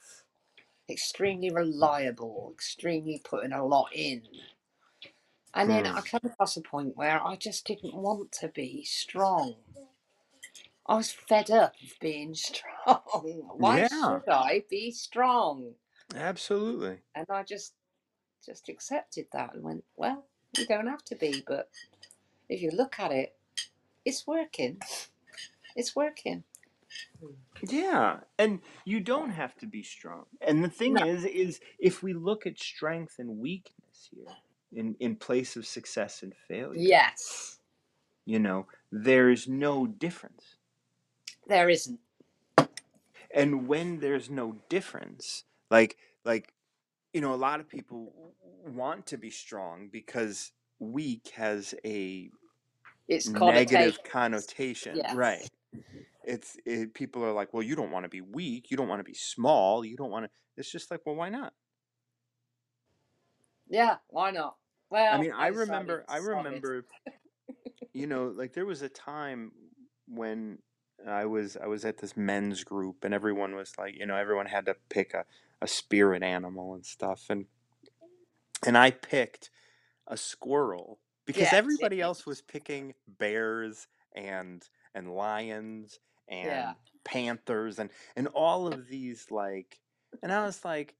[0.90, 4.22] extremely reliable, extremely putting a lot in.
[5.54, 6.02] And then I Hmm.
[6.02, 9.56] came across a point where I just didn't want to be strong.
[10.86, 13.02] I was fed up of being strong.
[13.58, 13.88] Why Yeah.
[13.88, 15.74] should I be strong?
[16.14, 17.74] absolutely And I just
[18.44, 21.70] just accepted that and went, well, you don't have to be, but
[22.48, 23.36] if you look at it,
[24.04, 24.80] it's working.
[25.76, 26.44] It's working.
[27.62, 30.26] Yeah, and you don't have to be strong.
[30.40, 31.00] And the thing No.
[31.00, 34.36] is, is if we look at strength and weakness here,
[34.72, 37.60] in in place of success and failure, Yes.
[38.26, 40.56] you know, there's no difference.
[41.46, 42.00] There isn't.
[43.34, 46.54] And when there's no difference, like like
[47.12, 48.34] you know, a lot of people
[48.66, 52.30] want to be strong because weak has a
[53.08, 54.04] It's negative connotation.
[54.04, 55.14] connotation, Yes.
[55.14, 55.48] right?
[56.24, 59.00] It's it, people are like, well, you don't want to be weak, you don't want
[59.00, 60.30] to be small, you don't want to.
[60.56, 61.54] It's just like, well, why not?
[63.68, 64.56] Yeah, why not?
[64.90, 66.84] Well, I mean, I decided remember, I remember,
[67.92, 69.52] you know, like there was a time
[70.06, 70.58] when
[71.06, 74.46] I was I was at this men's group and everyone was like, you know, everyone
[74.46, 75.24] had to pick a,
[75.60, 77.46] a spirit animal and stuff and
[78.66, 79.50] and I picked
[80.06, 84.62] a squirrel because everybody else was picking bears and
[84.94, 86.72] and lions and Yeah.
[87.04, 89.78] panthers and and all of these like
[90.22, 90.94] and I was like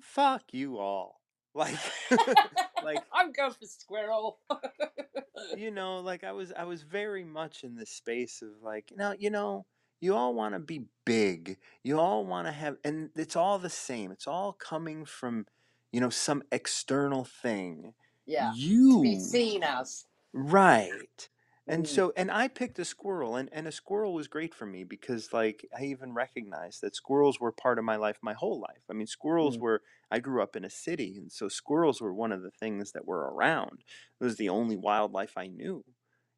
[0.00, 1.20] fuck you all
[1.54, 1.78] like
[2.84, 4.38] like I'm going for squirrel.
[5.56, 8.96] you know like i was i was very much in this space of like you
[8.96, 9.66] know you know
[10.00, 13.68] you all want to be big you all want to have and it's all the
[13.68, 15.46] same it's all coming from
[15.92, 17.92] you know some external thing
[18.26, 18.50] yeah.
[18.50, 20.06] To be you seen as.
[20.32, 21.28] right
[21.66, 21.88] and Mm.
[21.88, 25.32] so and i picked a squirrel and, and a squirrel was great for me because
[25.32, 28.92] like i even recognized that squirrels were part of my life my whole life i
[28.92, 29.60] mean squirrels Mm.
[29.60, 32.92] were i grew up in a city and so squirrels were one of the things
[32.92, 33.82] that were around
[34.20, 35.84] it was the only wildlife i knew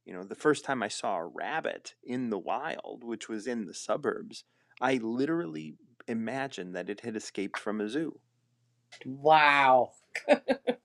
[0.05, 3.65] you know the first time i saw a rabbit in the wild which was in
[3.67, 4.45] the suburbs
[4.81, 5.77] i literally
[6.09, 8.21] imagined that it had escaped from a zoo
[9.05, 9.93] Wow.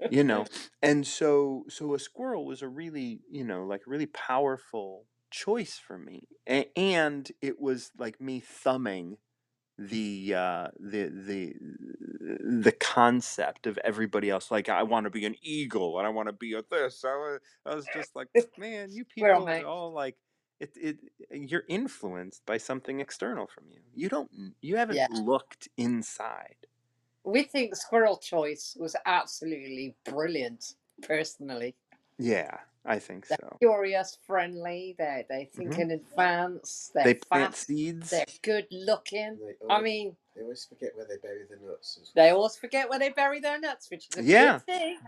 [0.10, 0.45] you know
[0.82, 5.97] and so so a squirrel was a really you know like really powerful choice for
[5.97, 9.17] me a- and it was like me thumbing
[9.78, 11.54] the uh the the
[12.63, 16.28] the concept of everybody else like i want to be an eagle and i want
[16.28, 19.63] to be a this I was, I was just like man you Squirrel, people are
[19.63, 19.67] mate.
[19.67, 20.17] all like
[20.60, 21.00] it, it
[21.32, 25.08] you're influenced by something external from you you don't you haven't Yeah.
[25.10, 26.58] looked inside
[27.23, 31.75] We think squirrel choice was absolutely brilliant, personally.
[32.17, 35.79] yeah i think They're so curious, friendly, they're, they think Mhm.
[35.79, 39.38] in advance, they're they plant fast, seeds they're good looking.
[39.39, 41.99] They I mean, they always forget where they bury the nuts.
[42.01, 44.53] as they always forget where they bury their nuts, which is a Yeah.
[44.53, 44.99] good thing.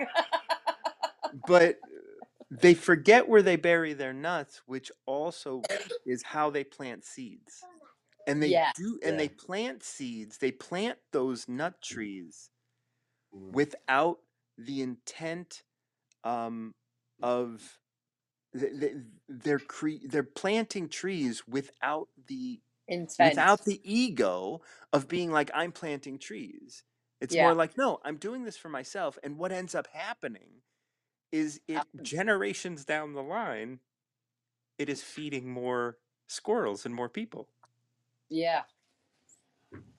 [1.48, 1.78] but
[2.52, 5.64] they forget where they bury their nuts, which also
[6.06, 7.64] is how they plant seeds.
[8.28, 8.72] And they Yeah.
[8.74, 12.50] do and they plant seeds, they plant those nut trees
[13.34, 13.54] Mm.
[13.54, 14.20] without
[14.58, 15.64] the intent
[16.24, 16.76] um,
[17.22, 17.80] of
[18.58, 18.98] th- th-
[19.30, 23.20] they're cre- they're planting trees without the Intent.
[23.20, 24.62] without the ego
[24.94, 26.84] of being like I'm planting trees.
[27.22, 27.40] It's Yeah.
[27.40, 30.64] more like no, I'm doing this for myself and what ends up happening
[31.32, 33.82] is it generations down the line
[34.80, 37.50] it is feeding more squirrels and more people.
[38.34, 38.64] Yeah.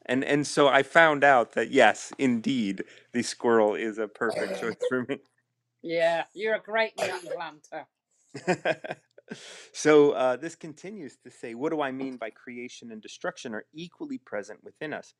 [0.07, 4.75] And and so I found out that yes, indeed, the squirrel is a perfect choice
[4.88, 5.18] for me.
[5.83, 6.25] Yeah.
[6.35, 7.87] You're a great young planter.
[9.73, 13.66] so uh, this continues to say, what do I mean by creation and destruction are
[13.73, 15.14] equally present within us?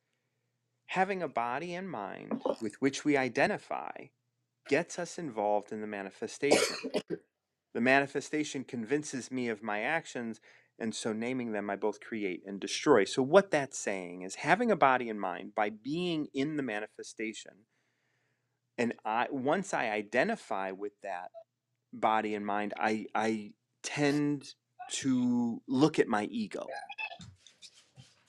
[0.87, 4.07] Having a body and mind with which we identify
[4.67, 6.91] gets us involved in the manifestation.
[7.73, 10.41] the manifestation convinces me of my actions,
[10.77, 13.05] And so naming them, I both create and destroy.
[13.05, 17.53] So what that's saying is having a body and mind by being in the manifestation.
[18.77, 21.31] And I once I identify with that
[21.93, 24.53] body and mind, I I tend
[24.89, 26.67] to look at my ego.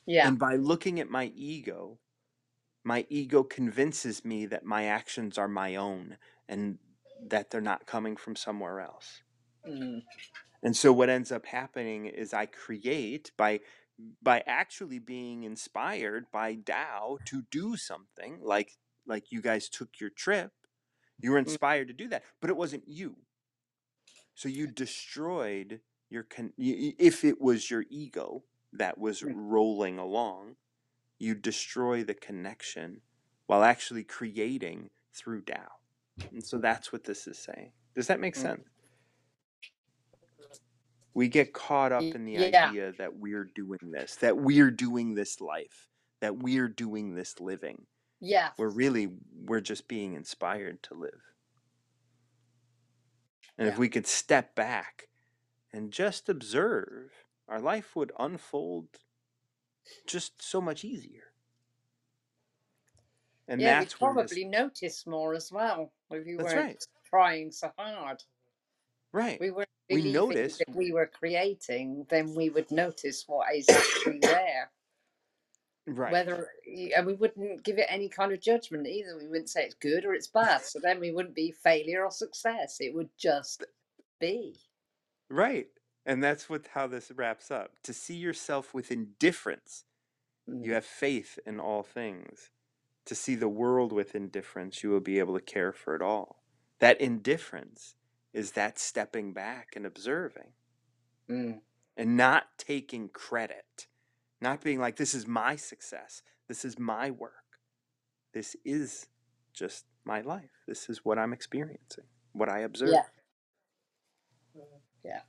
[0.06, 0.28] Yeah.
[0.28, 1.98] And by looking at my ego,
[2.84, 6.16] my ego convinces me that my actions are my own
[6.48, 6.78] and
[7.26, 9.22] that they're not coming from somewhere else.
[9.68, 10.02] Mm.
[10.62, 13.60] And so what ends up happening is I create by
[14.22, 20.10] by actually being inspired by Tao to do something like like you guys took your
[20.10, 20.52] trip.
[21.20, 21.46] You were Mm.
[21.46, 23.16] inspired to do that, but it wasn't you.
[24.34, 30.56] So you destroyed your con- if it was your ego that was rolling along,
[31.18, 33.00] you destroy the connection
[33.46, 35.78] while actually creating through Tao.
[36.30, 37.72] And so that's what this is saying.
[37.94, 38.42] Does that make Mm.
[38.42, 38.68] sense?
[41.16, 42.68] We get caught up in the Yeah.
[42.68, 45.88] idea that we're doing this, that we're doing this life,
[46.20, 47.86] that we're doing this living.
[48.20, 48.52] Yeah.
[48.58, 51.22] We're really we're just being inspired to live.
[53.56, 55.08] And if we could step back
[55.72, 59.00] and just observe, our life would unfold
[60.06, 61.32] just so much easier.
[63.48, 66.86] And yeah, we'd that's this probably notice more as well if you That's weren't right.
[67.08, 68.22] trying so hard.
[69.12, 69.40] right.
[69.40, 74.18] We were We notice- that we were creating, then we would notice what is actually
[74.22, 74.70] there.
[75.86, 76.12] Right.
[76.12, 76.48] Whether
[76.96, 79.16] and we wouldn't give it any kind of judgment either.
[79.16, 80.62] We wouldn't say it's good or it's bad.
[80.62, 82.78] So then we wouldn't be failure or success.
[82.80, 83.64] It would just
[84.20, 84.56] be.
[85.30, 85.68] Right.
[86.04, 87.74] And that's what how this wraps up.
[87.84, 89.84] To see yourself with indifference,
[90.48, 90.64] Mm.
[90.64, 92.50] you have faith in all things.
[93.06, 96.42] To see the world with indifference, you will be able to care for it all.
[96.80, 97.96] That indifference
[98.32, 100.52] is that stepping back and observing
[101.30, 101.60] Mm.
[101.96, 103.88] and not taking credit,
[104.40, 107.60] not being like, this is my success, this is my work,
[108.34, 109.08] this is
[109.54, 112.90] just my life, this is what I'm experiencing, what I observe.
[112.92, 113.04] Yeah.
[115.04, 115.20] Yeah.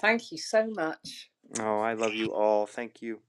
[0.00, 1.30] Thank you so much.
[1.60, 2.66] Oh, I love you all.
[2.66, 3.20] Thank you.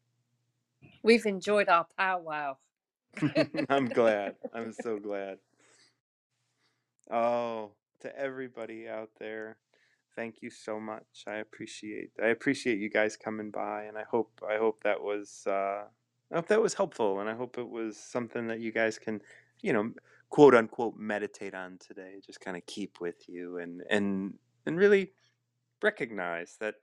[1.03, 2.57] We've enjoyed our powwow.
[3.69, 4.35] I'm glad.
[4.53, 5.39] I'm so glad.
[7.13, 9.57] Oh, to everybody out there,
[10.15, 11.25] thank you so much.
[11.27, 15.43] I appreciate I appreciate you guys coming by and I hope I hope that was
[15.45, 15.83] uh
[16.31, 19.21] I hope that was helpful and I hope it was something that you guys can,
[19.61, 19.91] you know,
[20.31, 22.19] quote unquote meditate on today.
[22.25, 24.33] Just kind of keep with you and and
[24.65, 25.11] and really
[25.83, 26.77] recognize that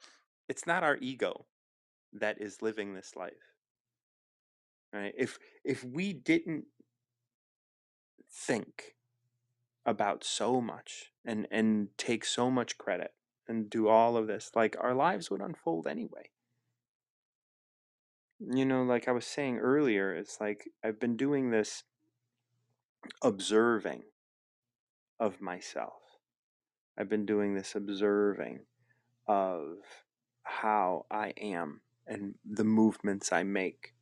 [0.49, 1.45] it's not our ego
[2.13, 3.57] that is living this life.
[4.93, 5.13] Right?
[5.19, 6.67] If if we didn't
[8.31, 8.95] think
[9.87, 13.13] about so much and and take so much credit
[13.49, 16.31] and do all of this like our lives would unfold anyway.
[18.41, 21.85] You know like i was saying earlier it's like i've been doing this
[23.23, 24.03] observing
[25.19, 26.01] of myself.
[26.99, 28.61] I've been doing this observing
[29.27, 29.77] of
[30.43, 33.95] how i am and the movements i make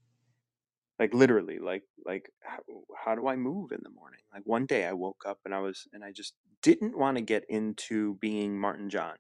[0.99, 2.59] like literally like like how,
[3.05, 4.21] how do i move in the morning?
[4.33, 7.23] Like one day i woke up and i was and i just didn't want to
[7.23, 9.17] get into being martin john.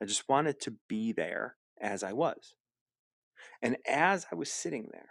[0.00, 2.54] I just wanted to be there as i was.
[3.62, 5.08] And as i was sitting there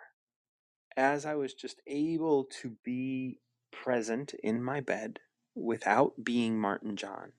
[0.97, 3.39] as i was just able to be
[3.71, 5.19] present in my bed
[5.55, 7.31] without being martin john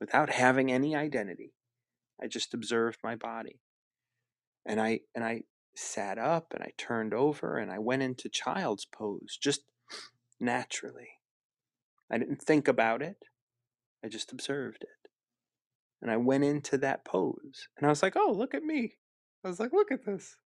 [0.00, 1.52] without having any identity
[2.22, 3.60] i just observed my body.
[4.66, 5.42] And i and i
[5.74, 9.62] sat up and I turned over and I went into child's pose just
[10.38, 11.08] naturally.
[12.10, 13.24] I didn't think about it,
[14.04, 15.10] I just observed it.
[16.02, 18.94] And I went into that pose and I was like, oh, look at me.
[19.44, 20.36] I was like, look at this.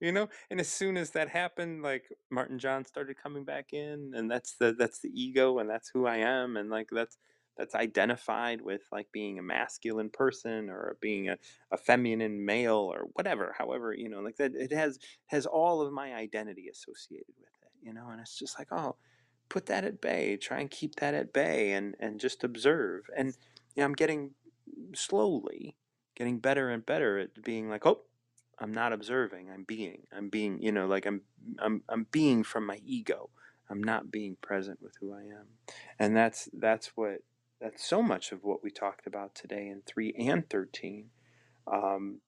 [0.00, 4.12] You know, and as soon as that happened, like Martin John started coming back in,
[4.14, 7.16] and that's the that's the ego, and that's who I am, and like that's
[7.56, 11.36] that's identified with like being a masculine person or being a,
[11.70, 15.92] a feminine male or whatever however you know like that it has has all of
[15.92, 18.96] my identity associated with it you know and it's just like oh
[19.48, 23.04] put that at bay try and keep that at bay and and just observe.
[23.16, 23.28] And
[23.74, 24.32] you know i'm getting
[24.94, 25.76] slowly
[26.16, 28.02] getting better and better at being like oh
[28.58, 31.20] i'm not observing i'm being i'm being you know like i'm
[31.58, 33.30] i'm i'm being from my ego
[33.70, 35.46] i'm not being present with who i am.
[35.98, 37.20] And that's that's what
[37.60, 41.10] that's so much of what we talked about today in 3 and 13
[41.72, 42.20] um,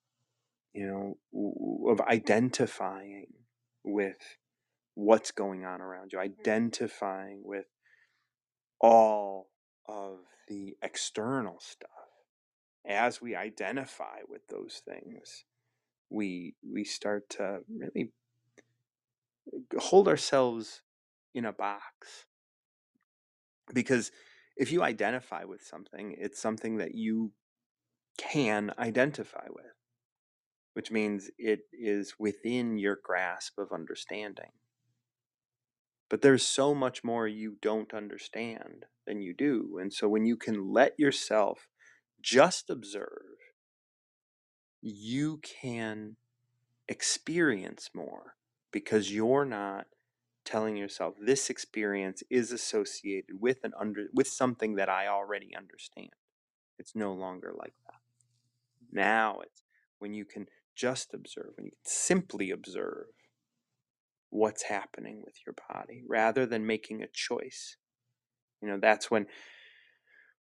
[0.72, 3.26] you know of identifying
[3.84, 4.36] with
[4.94, 7.66] what's going on around you identifying with
[8.80, 9.48] all
[9.88, 10.18] of
[10.48, 11.90] the external stuff.
[12.86, 15.44] As we identify with those things,
[16.10, 18.12] we we start to really
[19.78, 20.82] hold ourselves
[21.34, 22.26] in a box.
[23.74, 24.10] Because
[24.59, 27.32] if you identify with something, it's something that you
[28.18, 29.76] can identify with,
[30.74, 34.50] which means it is within your grasp of understanding.
[36.11, 39.78] But there's so much more you don't understand than you do.
[39.80, 41.68] And so when you can let yourself
[42.20, 43.36] just observe,
[44.82, 46.16] you can
[46.88, 48.34] experience more
[48.72, 49.86] because you're not
[50.49, 56.09] telling yourself this experience is associated with an under with something that I already understand.
[56.78, 58.01] It's no longer like that.
[58.90, 59.62] Now it's
[59.99, 63.09] when you can just observe, when you can simply observe
[64.30, 67.76] what's happening with your body rather than making a choice.
[68.62, 69.26] You know, that's when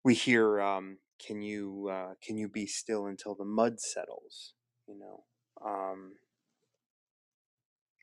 [0.02, 4.54] we hear, um, "Can you uh, can you be still until the mud settles?"
[4.86, 5.24] You know,
[5.62, 6.14] um,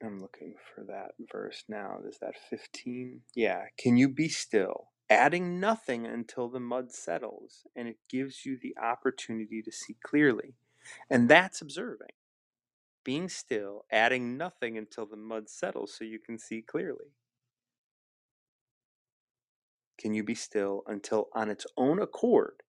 [0.03, 1.99] I'm looking for that verse now.
[2.07, 3.21] Is that 15?
[3.35, 3.63] Yeah.
[3.77, 8.75] Can you be still, adding nothing until the mud settles, and it gives you the
[8.81, 10.53] opportunity to see clearly,
[11.09, 12.09] and that's observing.
[13.03, 17.13] Being still, adding nothing until the mud settles so you can see clearly.
[19.99, 22.63] Can you be still until on its own accord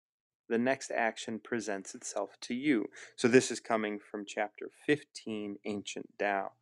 [0.49, 2.87] the next action presents itself to you?
[3.17, 6.53] So this is coming from chapter 15, Ancient Tao.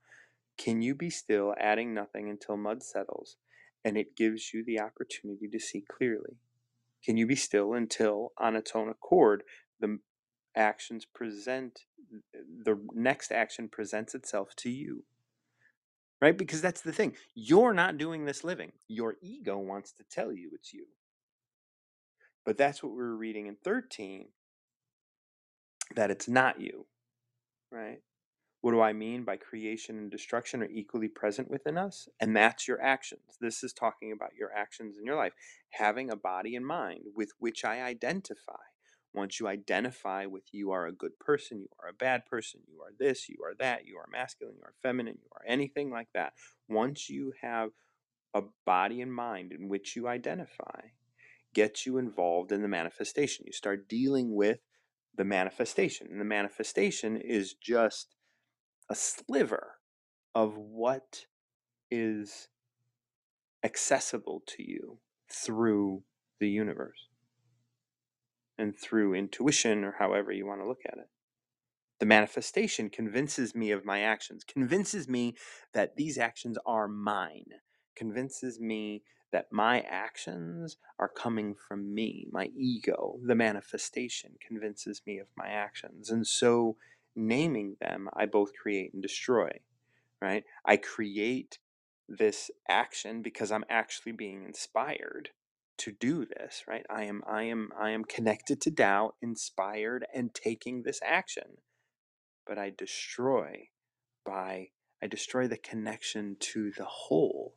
[0.56, 3.36] Can you be still, adding nothing until mud settles
[3.84, 6.38] and it gives you the opportunity to see clearly?
[7.04, 9.42] Can you be still until on its own accord
[9.80, 9.98] the
[10.56, 11.80] actions present
[12.32, 15.04] the next action presents itself to you?
[16.24, 16.38] right?
[16.38, 17.14] Because that's the thing.
[17.34, 18.72] You're not doing this living.
[18.88, 20.86] Your ego wants to tell you it's you.
[22.46, 24.28] But that's what we were reading in 13
[25.96, 26.86] that it's not you,
[27.70, 28.00] right?
[28.64, 32.08] What do I mean by creation and destruction are equally present within us?
[32.18, 33.36] And that's your actions.
[33.38, 35.34] This is talking about your actions in your life.
[35.72, 38.62] Having a body and mind with which I identify.
[39.12, 42.80] Once you identify with you are a good person, you are a bad person, you
[42.80, 46.08] are this, you are that, you are masculine, you are feminine, you are anything like
[46.14, 46.32] that.
[46.66, 47.68] Once you have
[48.32, 50.80] a body and mind in which you identify,
[51.52, 53.44] gets you involved in the manifestation.
[53.46, 54.60] You start dealing with
[55.14, 56.06] the manifestation.
[56.10, 58.14] And the manifestation is just
[58.90, 59.74] a sliver
[60.34, 61.26] of what
[61.90, 62.48] is
[63.64, 64.98] accessible to you
[65.30, 66.02] through
[66.38, 67.08] the universe
[68.58, 71.08] and through intuition or however you want to look at it.
[72.00, 75.36] The manifestation convinces me of my actions, convinces me
[75.72, 77.46] that these actions are mine,
[77.96, 83.18] convinces me that my actions are coming from me, my ego.
[83.24, 86.10] The manifestation convinces me of my actions.
[86.10, 86.76] And so,
[87.16, 89.50] naming them, I both create and destroy,
[90.22, 90.44] right?
[90.64, 91.58] I create
[92.08, 95.30] this action because I'm actually being inspired
[95.78, 96.86] to do this right?
[96.90, 101.58] I am i am i am connected to Tao, inspired and taking this action
[102.46, 103.68] but i destroy
[104.24, 104.68] by
[105.02, 107.54] i destroy the connection to the whole.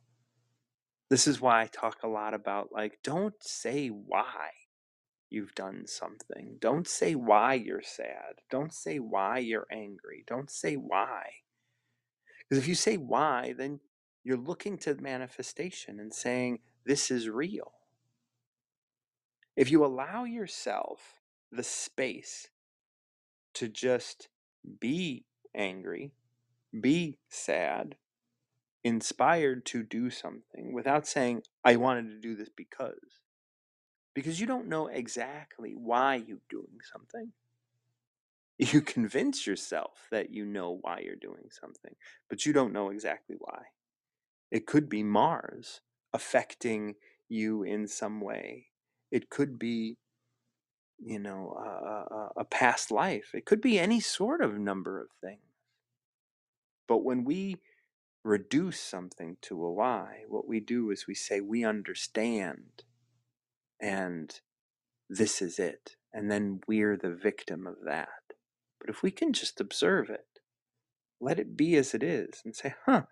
[1.10, 4.50] This is why i talk a lot about like don't say why
[5.30, 6.56] you've done something.
[6.60, 8.40] Don't say why you're sad.
[8.50, 10.24] Don't say why you're angry.
[10.26, 11.22] Don't say why.
[12.48, 13.80] Because if you say why then
[14.24, 17.72] you're looking to manifestation and saying this is real.
[19.56, 21.20] If you allow yourself
[21.50, 22.48] the space
[23.54, 24.28] to just
[24.80, 25.24] be
[25.54, 26.12] angry,
[26.78, 27.96] be sad,
[28.84, 33.20] inspired to do something without saying, I wanted to do this because,
[34.14, 37.32] because you don't know exactly why you're doing something.
[38.58, 41.94] You convince yourself that you know why you're doing something,
[42.28, 43.62] but you don't know exactly why.
[44.50, 45.80] It could be Mars
[46.12, 46.96] affecting
[47.28, 48.68] you in some way
[49.10, 49.96] it could be,
[50.98, 53.30] you know, a, a, a past life.
[53.34, 55.40] It could be any sort of number of things.
[56.86, 57.56] But when we
[58.24, 62.84] reduce something to a why, what we do is we say, we understand,
[63.80, 64.40] and
[65.08, 65.96] this is it.
[66.12, 68.08] And then we're the victim of that.
[68.80, 70.26] But if we can just observe it,
[71.20, 73.02] let it be as it is, and say, huh,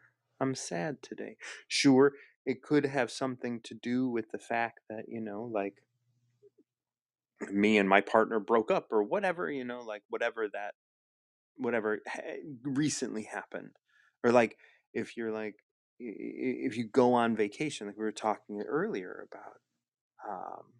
[0.41, 1.37] I'm sad today.
[1.67, 2.13] Sure,
[2.45, 5.75] it could have something to do with the fact that, you know, like
[7.51, 10.75] me and my partner broke up or whatever you know like whatever that
[11.57, 12.01] whatever
[12.63, 13.71] recently happened
[14.25, 14.57] or like
[14.95, 15.57] if you're like
[15.99, 19.55] if you go on vacation like we were talking earlier about
[20.29, 20.73] um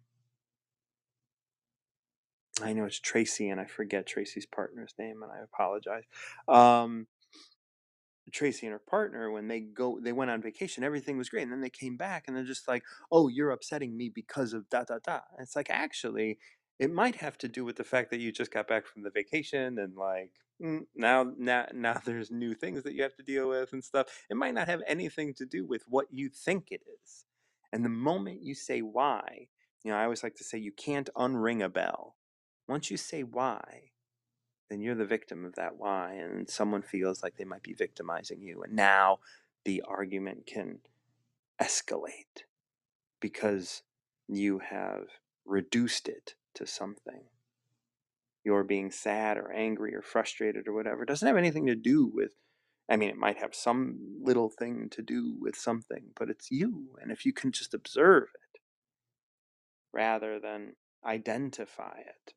[2.61, 6.05] I know it's Tracy, and I forget Tracy's partner's name, and I apologize.
[6.47, 7.07] Um,
[8.31, 11.51] Tracy and her partner, when they go, they went on vacation, everything was great, and
[11.51, 14.83] then they came back, and they're just like, "Oh, you're upsetting me because of da
[14.83, 16.37] da da." And it's like actually,
[16.77, 19.11] it might have to do with the fact that you just got back from the
[19.11, 23.47] vacation, and like mm, now, now, now there's new things that you have to deal
[23.47, 24.07] with and stuff.
[24.29, 27.26] It might not have anything to do with what you think it is.
[27.71, 29.47] And the moment you say why,
[29.83, 32.15] you know, I always like to say you can't unring a bell.
[32.67, 33.91] Once you say why,
[34.69, 38.41] then you're the victim of that why, and someone feels like they might be victimizing
[38.41, 38.63] you.
[38.63, 39.19] And now
[39.63, 40.79] the argument can
[41.61, 42.43] escalate
[43.19, 43.83] because
[44.27, 45.07] you have
[45.45, 47.23] reduced it to something.
[48.43, 51.03] You're being sad or angry or frustrated or whatever.
[51.03, 52.31] It doesn't have anything to do with,
[52.89, 56.95] I mean, it might have some little thing to do with something, but it's you.
[57.01, 58.61] And if you can just observe it
[59.93, 60.73] rather than
[61.05, 62.33] identify it,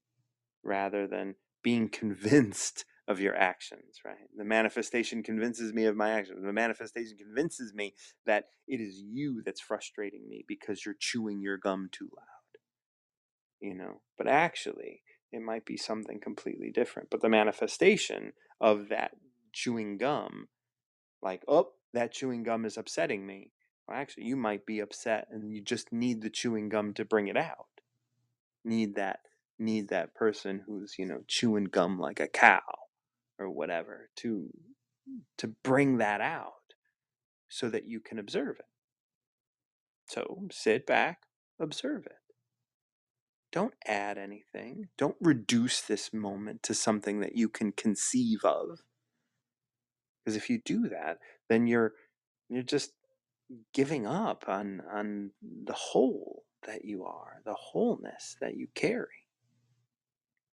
[0.62, 4.28] rather than being convinced of your actions, right?
[4.36, 6.44] The manifestation convinces me of my actions.
[6.44, 7.94] The manifestation convinces me
[8.24, 12.60] that it is you that's frustrating me because you're chewing your gum too loud,
[13.60, 14.00] you know?
[14.16, 17.08] But actually, it might be something completely different.
[17.10, 19.12] But the manifestation of that
[19.52, 20.48] chewing gum,
[21.22, 23.50] like, oh, that chewing gum is upsetting me.
[23.86, 27.28] Well, actually, you might be upset and you just need the chewing gum to bring
[27.28, 27.66] it out.
[28.64, 29.20] Need that
[29.60, 32.60] need that person who's you know chewing gum like a cow
[33.38, 34.50] or whatever to
[35.36, 36.74] to bring that out
[37.48, 38.64] so that you can observe it
[40.06, 41.18] so sit back
[41.60, 42.12] observe it
[43.52, 48.80] don't add anything don't reduce this moment to something that you can conceive of
[50.24, 51.18] because if you do that
[51.48, 51.92] then you're
[52.50, 52.92] you're just
[53.74, 59.26] giving up on on the whole that you are the wholeness that you carry.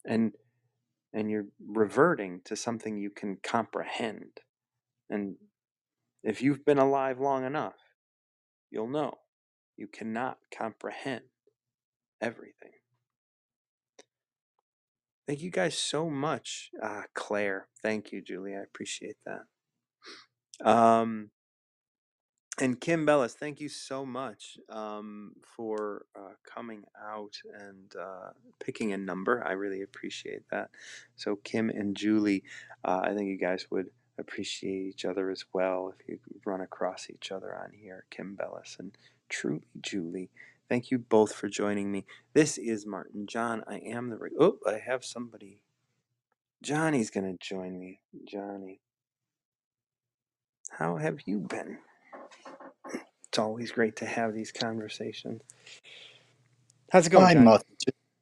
[0.05, 0.34] And
[1.13, 4.39] and you're reverting to something you can comprehend.
[5.09, 5.36] And
[6.24, 7.76] if you've been alive long enough
[8.72, 9.16] you'll know
[9.78, 11.24] you cannot comprehend
[12.22, 12.72] everything.
[15.28, 17.68] Thank you guys so much uh, claire.
[17.82, 18.55] Thank you julie.
[18.55, 19.43] I appreciate that
[20.64, 21.30] um
[22.58, 28.30] and Kim Bellis, thank you so much um, for uh, coming out and uh,
[28.64, 29.43] picking a number.
[29.45, 30.70] I really appreciate that.
[31.18, 32.43] So, Kim and Julie,
[32.86, 33.88] uh, I think you guys would
[34.18, 38.06] appreciate each other as well if you run across each other on here.
[38.10, 38.93] Kim Bellis and
[39.28, 40.30] truly Julie,
[40.70, 42.06] thank you both for joining me.
[42.34, 43.66] This is Martin John.
[43.68, 44.18] I am the.
[44.18, 45.60] Re- oh, I have somebody.
[46.64, 47.99] Johnny's going to join me.
[48.26, 48.80] Johnny,
[50.78, 51.80] how have you been?
[53.30, 55.42] It's always great to have these conversations.
[56.92, 57.46] How's it going, Hi, Johnny?
[57.46, 57.68] Martin.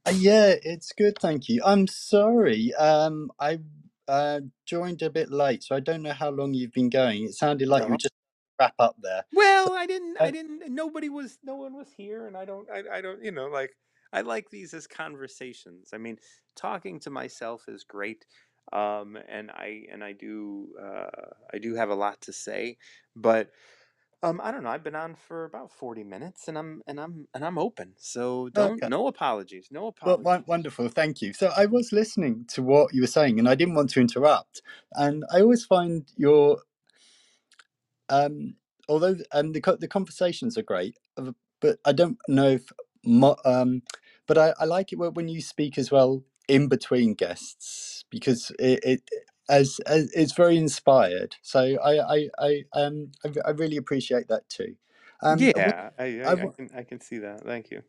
[0.05, 1.61] Uh, Yeah, it's good, thank you.
[1.65, 2.73] I'm sorry.
[2.75, 3.59] Um, I
[4.07, 7.25] uh, joined a bit late, so I don't know how long you've been going.
[7.25, 8.13] It sounded like you were just
[8.59, 9.23] wrap up there.
[9.33, 10.17] Well, I didn't.
[10.21, 10.63] I I, didn't.
[10.73, 11.39] Nobody was.
[11.43, 12.67] No one was here, and I don't.
[12.71, 12.97] I.
[12.97, 13.23] I don't.
[13.23, 13.71] You know, like
[14.13, 15.91] I like these as conversations.
[15.93, 16.19] I mean,
[16.55, 18.25] talking to myself is great,
[18.71, 20.69] um, and I and I do.
[20.81, 21.09] Uh,
[21.53, 22.77] I do have a lot to say,
[23.15, 23.49] but
[24.23, 24.69] um, I don't know.
[24.71, 27.93] I've been on for about forty minutes, and I'm and I'm and I'm open.
[27.97, 28.83] So don't.
[28.83, 28.87] okay.
[28.87, 29.69] No apologies.
[29.71, 30.23] No Well, apologies.
[30.23, 31.33] won- wonderful, thank you.
[31.33, 34.61] So I was listening to what you were saying, and I didn't want to interrupt.
[34.93, 36.59] And I always find your
[38.09, 38.55] um,
[38.89, 42.71] although um, the the conversations are great, uh, but I don't know if
[43.45, 43.83] um,
[44.27, 48.79] but I, I like it when you speak as well in between guests because it,
[48.85, 49.11] it
[49.49, 51.35] as, as it's very inspired.
[51.43, 54.75] So I I I um I, I really appreciate that too.
[55.23, 57.43] Um, Yeah, I, I, I, I can I can see that.
[57.43, 57.83] Thank you.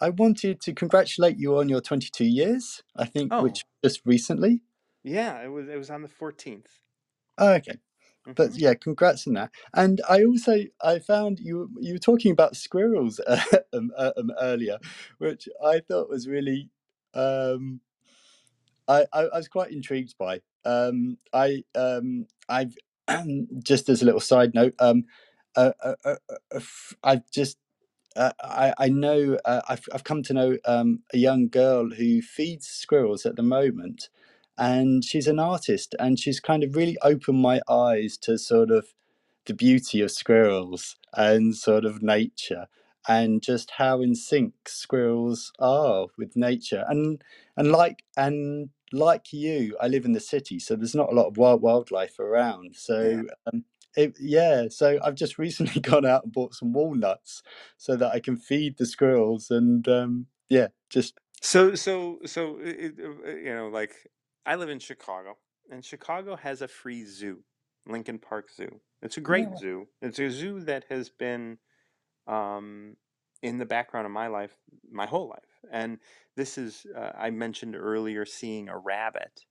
[0.00, 2.82] I wanted to congratulate you on your 22 years.
[2.96, 4.62] I think Oh, which just recently.
[5.02, 5.42] yeah.
[5.42, 6.82] It was it was on the fourteenth.
[7.38, 7.78] Oh, okay.
[8.36, 8.56] but Mm-hmm.
[8.56, 13.20] yeah congrats on that and i also i found you you were talking about squirrels
[13.74, 14.78] um, uh, um, earlier
[15.18, 16.70] which i thought was really
[17.14, 17.80] um
[18.88, 22.76] i i, I was quite intrigued by um i um i've
[23.64, 25.04] just as a little side note um
[25.56, 26.16] uh, uh, uh,
[26.54, 26.60] uh,
[27.04, 27.56] i've just
[28.16, 32.22] uh, I, I know uh, I've, I've come to know um, a young girl who
[32.22, 34.10] feeds squirrels at the moment
[34.58, 38.88] and she's an artist and she's kind of really opened my eyes to sort of
[39.46, 42.68] the beauty of squirrels and sort of nature
[43.08, 47.22] and just how in sync squirrels are with nature and
[47.58, 51.28] and like and like you i live in the city so there's not a lot
[51.28, 53.22] of wild wildlife around Yeah.
[53.22, 53.64] so um,
[53.96, 57.42] it, yeah so i've just recently gone out and bought some walnuts
[57.78, 62.98] so that i can feed the squirrels and um, yeah just So so so it,
[62.98, 63.94] it, uh, you know like
[64.46, 65.36] I live in Chicago
[65.70, 67.44] and Chicago has a free zoo,
[67.86, 68.80] Lincoln Park Zoo.
[69.02, 69.88] It's a great Oh, zoo.
[70.02, 71.58] It's a zoo that has been
[72.28, 72.96] um,
[73.42, 74.56] in the background of my life
[74.90, 75.47] my whole life.
[75.70, 75.98] And
[76.36, 79.44] this is uh, I mentioned earlier seeing a rabbit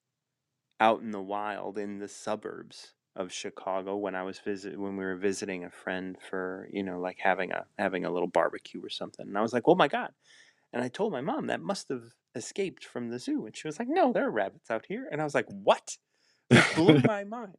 [0.79, 5.03] out in the wild in the suburbs of Chicago when I was visit when we
[5.03, 8.89] were visiting a friend for you know like having a having a little barbecue or
[8.89, 9.27] something.
[9.27, 10.11] And I was like, oh my god
[10.73, 12.03] and I told my mom that must have
[12.35, 13.45] escaped from the zoo.
[13.45, 15.07] And she was like, no, there are rabbits out here.
[15.11, 15.97] And I was like, what?
[16.49, 17.55] Like, blew my mind.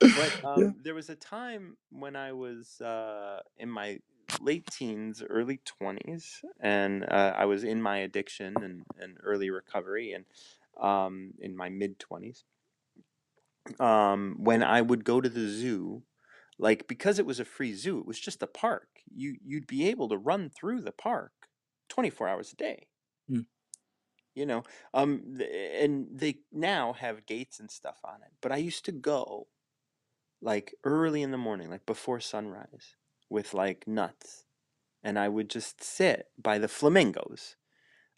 [0.00, 0.50] But yeah.
[0.50, 3.98] um, there was a time when I was uh, in my
[4.40, 10.12] late teens, early 20s, and uh, I was in my addiction and, and early recovery,
[10.12, 10.24] and
[10.80, 12.44] um, in my mid 20s,
[13.78, 16.02] um, when I would go to the zoo.
[16.58, 18.88] Like because it was a free zoo, it was just a park.
[19.10, 21.32] You you'd be able to run through the park
[21.88, 22.86] 24 hours a day
[23.30, 23.46] Mm.
[24.34, 24.62] you know
[24.94, 29.48] um and they now have gates and stuff on it but i used to go
[30.42, 32.96] like early in the morning like before sunrise
[33.30, 34.46] with like nuts
[35.04, 37.56] and i would just sit by the flamingos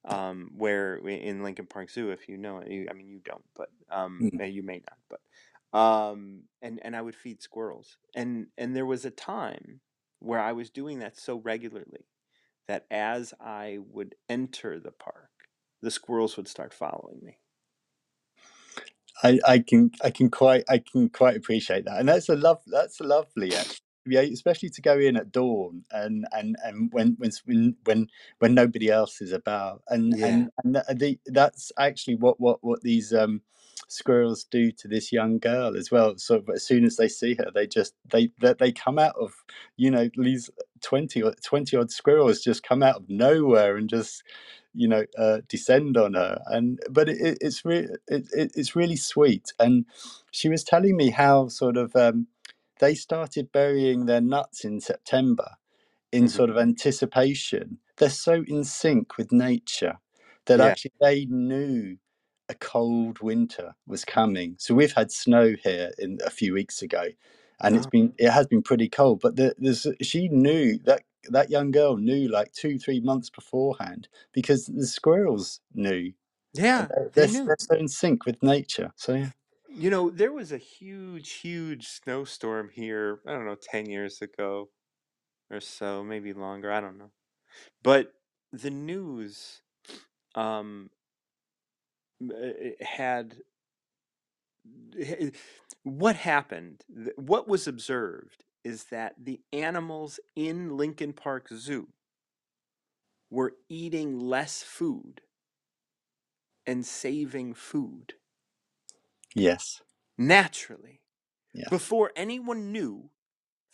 [0.04, 3.44] um where in lincoln park zoo if you know it you, i mean you don't
[3.56, 4.40] but um Mm.
[4.40, 9.04] you may not but um and and i would feed squirrels and and there was
[9.04, 9.80] a time
[10.20, 12.06] where i was doing that so regularly
[12.68, 15.30] that as i would enter the park
[15.82, 17.38] the squirrels would start following me
[19.22, 22.62] I, I can I can quite I can quite appreciate that, and that's a love
[22.66, 23.78] that's a lovely actually.
[24.06, 28.90] Yeah, especially to go in at dawn and and and when when when when nobody
[28.90, 30.26] else is about, and yeah.
[30.26, 33.42] and and that, the, that's actually what what what these um
[33.92, 36.16] squirrels do to this young girl as well.
[36.16, 39.34] So as soon as they see her, they just they they, they come out of
[39.76, 40.50] you know these
[40.80, 44.22] 20 or 20 odd squirrels just come out of nowhere and just
[44.74, 46.42] you know uh, descend on her.
[46.46, 49.52] And but it, it, it's really it, it's really sweet.
[49.58, 49.84] And
[50.30, 52.26] she was telling me how sort of um,
[52.82, 55.48] they started burying their nuts in september
[56.12, 57.78] in hmm sort of anticipation.
[57.98, 59.98] They're so in sync with nature
[60.46, 60.74] that yeah.
[60.74, 61.98] actually they knew
[62.48, 64.56] a cold winter was coming.
[64.58, 67.04] So we've had snow here in a few weeks ago
[67.60, 71.50] and it's been it has been pretty cold but the, there's she knew that that
[71.50, 76.12] young girl knew like two three months beforehand because the squirrels knew
[76.54, 77.44] yeah they're, they knew.
[77.46, 78.92] they're so in sync with nature.
[78.96, 79.30] So yeah
[79.74, 84.68] you know there was a huge huge snowstorm here i don't know 10 years ago
[85.50, 87.10] or so maybe longer i don't know.
[87.82, 88.12] But
[88.52, 89.62] the news
[90.34, 90.90] um
[92.22, 93.36] eh, had
[94.98, 95.30] eh,
[95.82, 96.84] what happened
[97.16, 101.88] what was observed is that the animals in lincoln park zoo
[103.30, 105.22] were eating less food
[106.66, 108.14] and saving food
[109.34, 109.80] yes.
[110.18, 111.00] naturally
[111.54, 113.10] yeah before anyone knew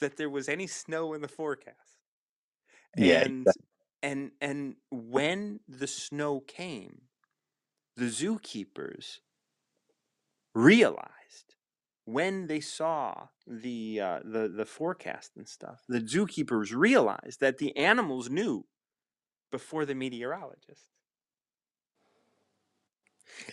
[0.00, 1.76] that there was any snow in the forecast.
[2.96, 3.46] Yeah and
[4.02, 7.02] and and when the snow came
[7.96, 9.18] the zookeepers
[10.54, 11.54] realized
[12.04, 17.76] when they saw the uh, the the forecast and stuff the zookeepers realized that the
[17.76, 18.64] animals knew
[19.52, 20.90] before the meteorologists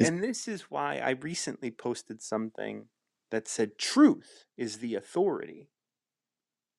[0.02, 2.88] and this is why i recently posted something
[3.32, 5.70] that said truth is the authority.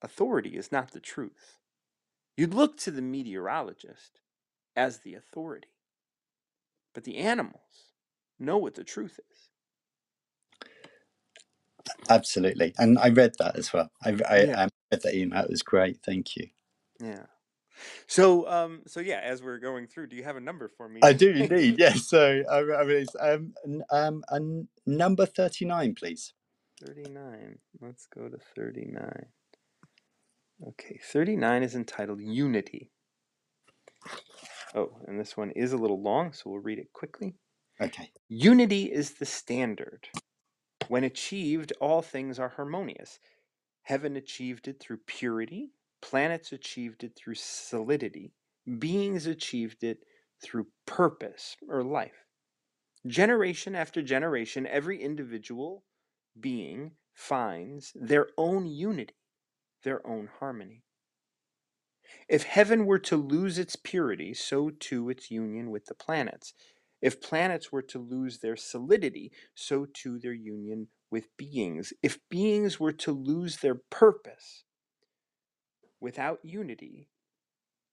[0.02, 1.58] Authority is not the truth.
[2.36, 4.20] You'd look to the meteorologist
[4.76, 5.68] as the authority
[6.94, 7.92] but the animals
[8.38, 9.48] know what the truth is.
[12.10, 13.90] Absolutely and i read that as well.
[14.04, 14.62] I, I yeah.
[14.64, 16.48] um, read that email it was great thank you.
[17.00, 17.26] Yeah
[18.06, 21.00] so um so yeah as we're going through do you have a number for me?
[21.02, 26.32] I do indeed yes so i, I mean, it's, um, um, number 39 please.
[26.84, 29.26] 39 let's go to 39
[30.68, 32.90] okay 39 is entitled unity.
[34.74, 37.34] Oh and this one is a little long so we'll read it quickly.
[37.80, 38.10] Okay.
[38.28, 40.08] Unity is the standard.
[40.88, 43.18] When achieved all things are harmonious.
[43.82, 45.70] Heaven achieved it through purity
[46.06, 48.32] planets achieved it through solidity
[48.78, 49.98] beings achieved it
[50.42, 52.24] through purpose or life
[53.06, 55.84] generation after generation every individual
[56.40, 59.14] being finds their own unity
[59.86, 60.82] their own harmony.
[62.28, 66.54] If heaven were to lose its purity, so too its union with the planets.
[67.00, 71.92] If planets were to lose their solidity, so too their union with beings.
[72.02, 74.64] If beings were to lose their purpose,
[76.00, 77.08] without unity,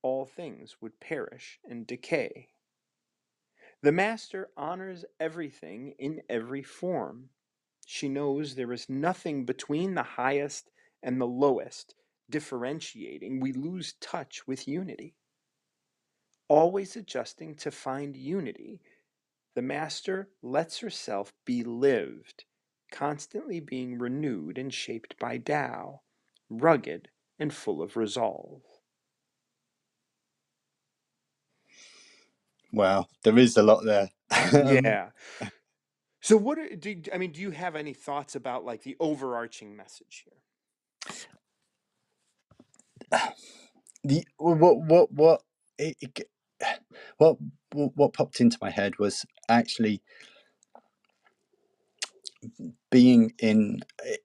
[0.01, 2.49] all things would perish and decay.
[3.81, 7.29] The Master honors everything in every form.
[7.85, 11.95] She knows there is nothing between the highest and the lowest,
[12.29, 13.39] differentiating.
[13.39, 15.15] We lose touch with unity.
[16.47, 18.81] Always adjusting to find unity,
[19.55, 22.45] the Master lets herself be lived,
[22.91, 26.01] constantly being renewed and shaped by Tao,
[26.49, 27.09] rugged
[27.43, 28.63] and full of resolve.
[32.73, 34.09] Wow, there is a lot there.
[34.53, 35.09] Um, Yeah.
[36.21, 39.75] So what are, do I mean do you have any thoughts about like the overarching
[39.75, 40.39] message here?
[44.03, 45.41] the what what what
[45.79, 46.29] it, it,
[47.17, 47.37] what
[47.73, 50.01] what what popped into my head was actually
[52.91, 54.17] being in eh,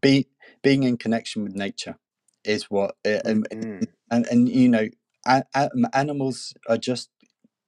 [0.00, 0.28] be
[0.62, 1.96] being in connection with nature
[2.44, 3.88] is what and Mhm.
[4.10, 4.88] and, and you know
[5.26, 7.10] a, a- animals are just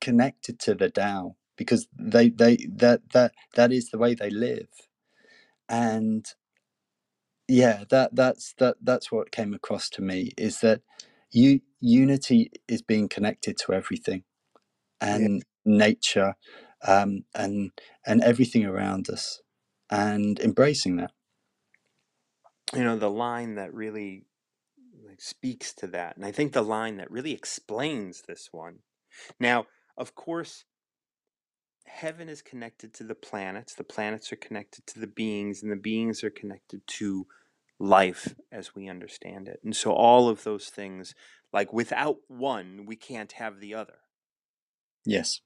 [0.01, 4.69] connected to the Tao because they they that that that is the way they live
[5.69, 6.27] and
[7.49, 10.83] yeah that that's that that's what came across to me is that
[11.33, 14.25] you unity is being connected to everything
[15.13, 15.29] Yeah.
[15.29, 16.37] and nature
[16.87, 17.73] um and
[18.07, 19.43] and everything around us
[19.91, 21.13] and embracing that
[22.75, 24.25] You know, the line that really
[25.21, 28.81] speaks to that, and I think the line that really explains this one.
[29.41, 30.65] Now, of course,
[31.87, 35.77] heaven is connected to the planets, the planets are connected to the beings, and the
[35.77, 37.27] beings are connected to
[37.79, 39.61] life as we understand it.
[39.65, 41.15] And so all of those things,
[41.53, 43.99] like without one, we can't have the other.
[45.05, 45.41] yes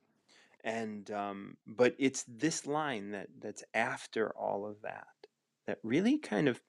[0.62, 5.06] And um, but it's this line that that's after all of that
[5.66, 6.60] that really kind of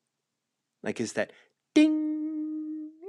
[0.84, 1.32] like is that
[1.74, 2.11] ding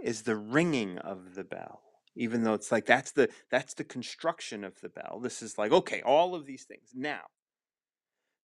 [0.03, 1.83] is the ringing of the bell.
[2.15, 5.21] Even though it's like that's the that's the construction of the bell.
[5.23, 6.91] This is like okay, all of these things.
[6.95, 7.23] Now,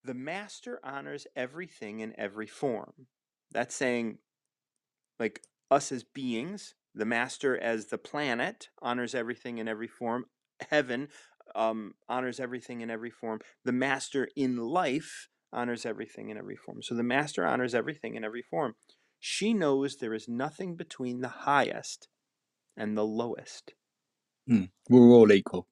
[0.03, 2.93] the master honors everything in every form.
[3.53, 4.19] That's saying
[5.19, 10.27] like us as beings, the master as the planet honors everything in every form.
[10.71, 11.09] Heaven
[11.55, 13.41] um, honors everything in every form.
[13.65, 16.83] The master in life honors everything in every form.
[16.83, 18.75] So the master honors everything in every form.
[19.21, 22.09] She knows there is nothing between the highest
[22.77, 23.75] and the lowest.
[24.49, 24.71] Mm.
[24.89, 25.69] we're all equal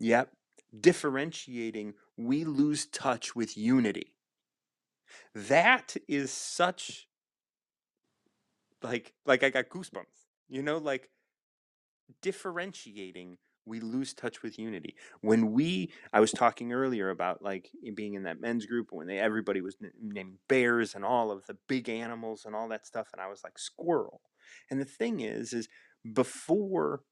[0.00, 0.36] Yep.
[0.80, 4.14] Differentiating, we lose touch with unity.
[5.34, 7.08] That is such
[8.82, 10.26] like like I got goosebumps.
[10.48, 11.10] You know, like
[12.22, 14.96] differentiating, we lose touch with unity.
[15.20, 19.18] When we I was talking earlier about like being in that men's group when they
[19.18, 23.08] everybody was n- named bears and all of the big animals and all that stuff
[23.12, 24.20] and I was like squirrel.
[24.70, 25.68] And the thing is is
[26.12, 27.02] before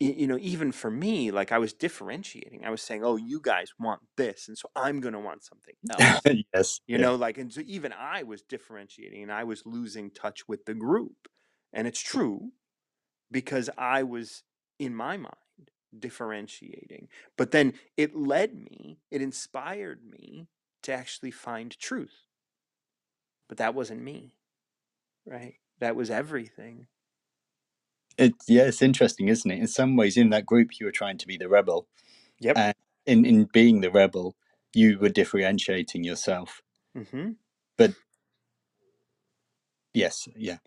[0.00, 3.70] you know even for me like i was differentiating i was saying oh you guys
[3.78, 6.22] want this and so i'm going to want something else
[6.54, 7.02] yes you yeah.
[7.02, 10.74] know like and so even i was differentiating and i was losing touch with the
[10.74, 11.28] group
[11.72, 12.50] and it's true
[13.30, 14.42] because i was
[14.80, 15.36] in my mind
[15.98, 17.08] differentiating
[17.38, 20.48] but then it led me it inspired me
[20.82, 22.26] to actually find truth.
[23.48, 24.34] But that wasn't me
[25.26, 25.54] right?
[25.80, 26.88] That was everything.
[28.18, 29.60] It, yeah it's interesting isn't it?
[29.60, 31.88] In some ways in that group you were trying to be the rebel
[32.40, 32.56] yep.
[32.58, 32.74] and
[33.06, 34.36] in in being the rebel
[34.74, 36.62] you were differentiating yourself.
[37.10, 37.32] Hmm
[37.78, 37.94] but
[39.94, 40.58] yes yeah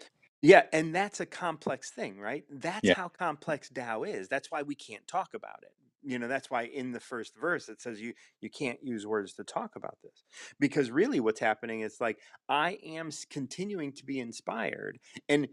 [0.44, 2.46] Yeah, and that's a complex thing, right?
[2.52, 2.96] That's Yeah.
[2.96, 4.30] how complex Tao is.
[4.30, 5.74] That's why we can't talk about it.
[6.04, 9.34] You know, that's why in the first verse it says you you can't use words
[9.36, 10.24] to talk about this.
[10.62, 12.20] Because really what's happening is like
[12.50, 15.50] I am s- continuing to be inspired and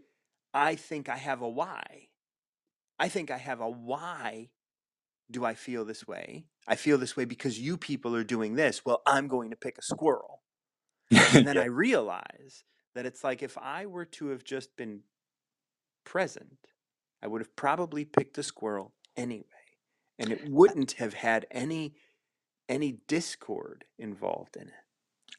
[0.55, 2.09] I think I have a why.
[2.99, 4.51] I think I have a why
[5.31, 6.47] do I feel this way?
[6.67, 8.85] I feel this way because you people are doing this.
[8.85, 10.43] Well, I'm going to pick a squirrel.
[11.33, 11.61] And then yeah.
[11.61, 12.63] I realize
[12.95, 15.03] that it's like if I were to have just been
[16.03, 16.67] present,
[17.21, 19.45] I would have probably picked a squirrel anyway.
[20.19, 21.95] And it wouldn't have had any
[22.69, 24.73] any discord involved in it.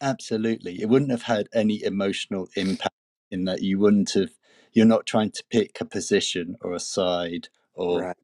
[0.00, 2.94] absolutely it wouldn't have had any emotional impact
[3.30, 4.30] in that you wouldn't have
[4.72, 8.16] you're not trying to pick a position or a side or Right.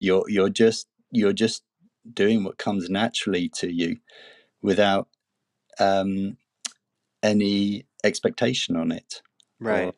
[0.00, 1.64] you're you're just you're just
[2.12, 3.98] doing what comes naturally to you
[4.62, 5.08] without
[5.80, 6.36] um
[7.22, 9.22] any expectation on it
[9.66, 9.96] or Right.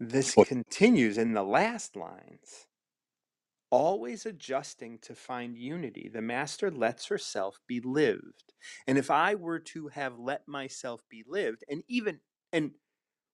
[0.00, 2.66] This or continues in the last lines.
[3.70, 8.52] Always adjusting to find unity, the master lets herself be lived.
[8.86, 12.20] And if I were to have let myself be lived, and even,
[12.52, 12.76] and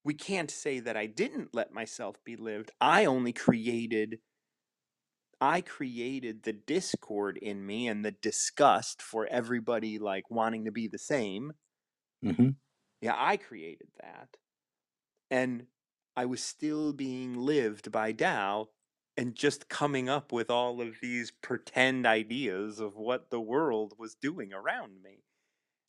[0.05, 4.21] we can't say that I didn't let myself be lived, I only created
[5.41, 10.87] I created the discord in me and the disgust for everybody like wanting to be
[10.87, 11.55] the same.
[12.23, 12.51] hmm
[13.01, 14.37] Yeah, I created that.
[15.31, 15.67] And
[16.17, 18.71] I was still being lived by Tao
[19.17, 24.15] and just coming up with all of these pretend ideas of what the world was
[24.15, 25.25] doing around me.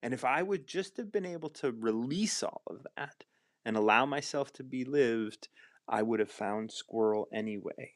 [0.02, 3.24] And if I would just have been able to release all of that
[3.66, 5.48] and allow myself to be lived,
[5.88, 7.94] I would have found Squirrel anyway.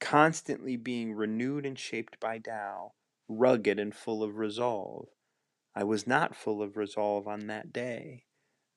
[0.00, 2.92] Constantly being renewed and shaped by Tao,
[3.28, 5.08] rugged and full of resolve.
[5.76, 8.24] I was not full of resolve on that day.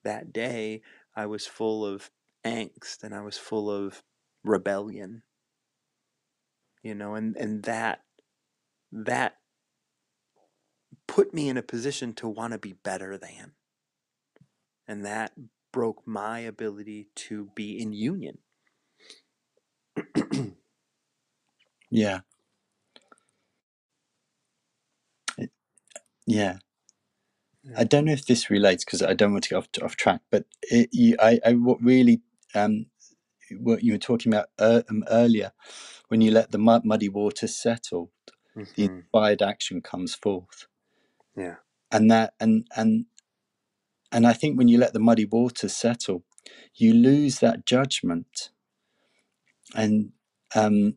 [0.04, 0.82] That day,
[1.16, 2.12] I was full of
[2.46, 4.04] angst and I was full of
[4.44, 5.24] rebellion,
[6.84, 8.02] you know, and, and that
[8.92, 9.36] that
[11.08, 13.54] put me in a position to want to be better than.
[14.88, 15.34] And that
[15.74, 18.40] broke my ability to be in union.
[21.92, 22.22] Yeah.
[25.38, 25.52] It-
[26.28, 26.60] yeah.
[27.78, 30.22] I don't know if this relates because I don't want to get off, off track,
[30.32, 32.22] but it, you, I, I what really
[32.56, 32.88] um,
[33.60, 35.54] what you were talking about uh, um, earlier
[36.10, 38.12] when you let the mud, muddy water settle,
[38.76, 40.68] the hmm inspired action comes forth,
[41.38, 41.56] Yeah.
[41.92, 43.06] and that and and
[44.12, 46.24] and I think when you let the muddy water settle,
[46.76, 48.52] you lose that judgment,
[49.76, 50.12] and
[50.56, 50.96] um,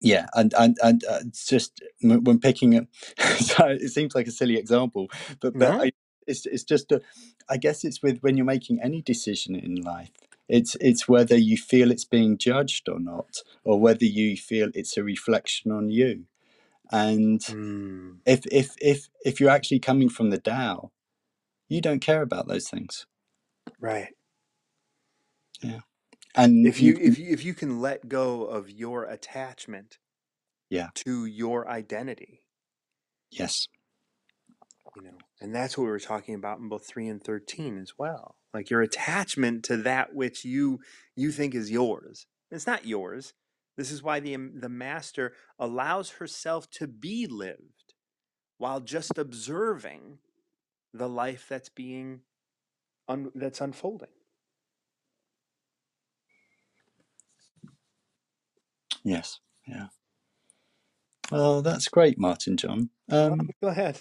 [0.00, 2.86] yeah, and and and uh, it's just when picking up,
[3.40, 5.08] so it seems like a silly example,
[5.40, 5.80] but but No?
[5.80, 5.92] I,
[6.28, 7.02] it's it's just a,
[7.50, 10.12] I guess it's with when you're making any decision in life.
[10.48, 14.96] It's it's whether you feel it's being judged or not, or whether you feel it's
[14.98, 16.26] a reflection on you.
[16.92, 20.92] And Mm, if if if if you're actually coming from the Tao,
[21.68, 23.06] you don't care about those things.
[23.80, 24.14] right.
[25.62, 25.80] Yeah,
[26.34, 29.98] and If you you if you if you can let go of your attachment
[30.70, 32.42] yeah to your identity,
[33.30, 33.68] yes
[34.94, 37.92] you know, and that's what we were talking about in both three and thirteen as
[37.98, 38.36] well.
[38.54, 40.80] Like your attachment to that which you
[41.16, 42.26] you think is yours.
[42.50, 43.34] It's not yours.
[43.76, 47.94] This is why the the master allows herself to be lived
[48.58, 50.18] while just observing
[50.92, 52.20] the life that's being
[53.08, 54.08] un, that's unfolding.
[59.08, 59.86] Yes yeah.
[61.30, 62.90] Oh, that's great, Martin John.
[63.10, 64.00] Um, go ahead.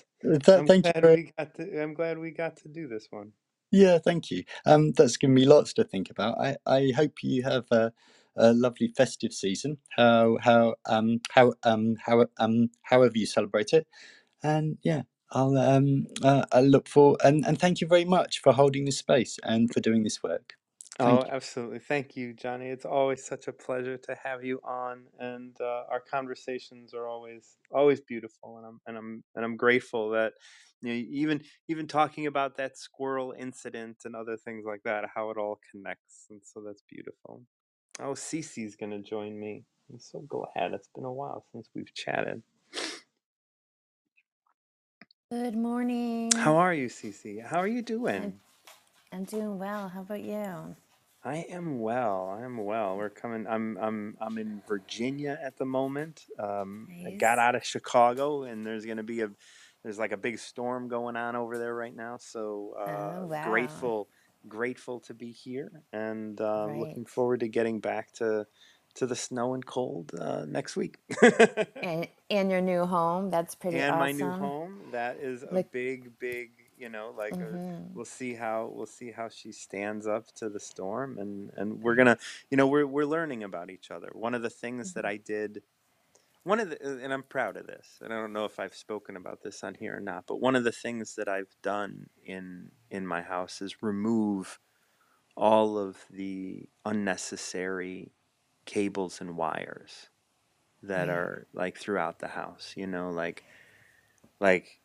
[0.56, 1.82] I'm thank you glad very we got to.
[1.82, 3.34] I'm glad we got to do this one.
[3.72, 4.46] Yeah, thank you.
[4.66, 6.40] Um, that's given me lots to think about.
[6.42, 7.94] I, I hope you have a,
[8.38, 9.80] a lovely festive season.
[9.92, 13.88] How how um how um how um however you celebrate it,
[14.44, 18.54] and yeah, I'll um uh, I look for and and thank you very much for
[18.54, 20.56] holding this space and for doing this work.
[21.04, 21.32] Thank Oh, you.
[21.32, 21.80] absolutely.
[21.80, 22.70] Thank you, Johnny.
[22.70, 27.58] It's always such a pleasure to have you on, and uh, our conversations are always
[27.72, 30.34] always beautiful, and I'm and I'm and I'm grateful that
[30.82, 35.30] you know even even talking about that squirrel incident and other things like that, how
[35.32, 37.44] it all connects, and so that's beautiful.
[38.00, 39.66] Oh, Cece's gonna join me.
[39.92, 40.74] I'm so glad.
[40.74, 42.42] It's been a while since we've chatted.
[45.32, 46.32] Good morning.
[46.36, 47.46] How are you, Cece?
[47.46, 47.82] How are you
[48.16, 48.34] I'm, doing?
[49.14, 49.90] I'm doing well.
[49.90, 50.76] How about you?
[51.24, 52.30] I am well.
[52.40, 52.96] I am well.
[52.98, 53.48] We're coming.
[53.48, 56.26] I'm I'm I'm in Virginia at the moment.
[56.40, 59.30] Um, I got out of Chicago, and there's gonna be a
[59.84, 62.18] there's like a big storm going on over there right now.
[62.18, 63.40] So Oh, uh, wow.
[63.42, 64.10] grateful
[64.48, 66.80] grateful to be here, and um, Right.
[66.80, 68.46] looking forward to getting back to
[68.96, 70.98] to the snow and cold uh, next week.
[71.82, 74.40] And and your new home, that's pretty and my new awesome.
[74.40, 77.84] home that is a Look, big big you know like mm-hmm.
[77.94, 81.96] we'll see how we'll see how she stands up to the storm and and we're
[81.96, 82.18] gonna
[82.52, 85.18] you know we're we're learning about each other one of the things that hmm i
[85.18, 85.64] did
[86.44, 88.76] one of the uh, and i'm proud of this and i don't know if i've
[88.76, 92.08] spoken about this on here or not but one of the things that i've done
[92.26, 94.60] in in my house is remove
[95.38, 98.12] all of the unnecessary
[98.66, 100.10] cables and wires
[100.84, 101.10] that Yeah.
[101.10, 103.44] are like throughout the house you know like
[104.40, 104.80] like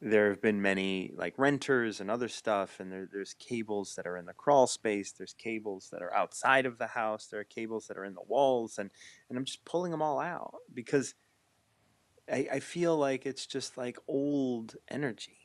[0.00, 4.16] there have been many like renters and other stuff and there, there's cables that are
[4.16, 7.86] in the crawl space there's cables that are outside of the house there are cables
[7.86, 8.90] that are in the walls and
[9.28, 11.14] and i'm just pulling them all out because
[12.30, 15.38] i, I feel like it's just like old energy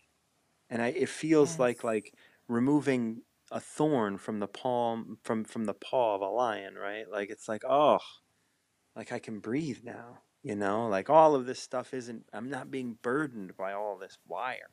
[0.70, 1.60] and I, it feels Yes.
[1.60, 2.16] like like
[2.47, 7.30] removing a thorn from the palm from from the paw of a lion right like
[7.32, 7.99] it's like oh
[8.95, 10.88] like I can breathe now, you know?
[10.88, 14.70] Like all of this stuff isn't I'm not being burdened by all this wire,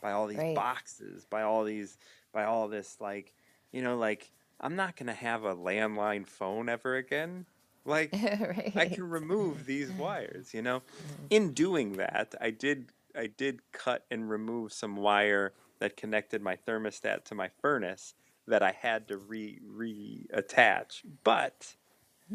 [0.00, 0.54] by all these Right.
[0.54, 1.98] boxes, by all these
[2.32, 3.34] by all this like,
[3.72, 4.30] you know, like
[4.60, 7.46] I'm not going to have a landline phone ever again.
[7.84, 8.14] Like
[8.76, 10.78] I can remove these wires, you know.
[10.80, 11.26] Mm.
[11.30, 16.54] In doing that, I did I did cut and remove some wire that connected my
[16.56, 18.14] thermostat to my furnace
[18.46, 21.02] that I had to re reattach.
[21.24, 21.74] But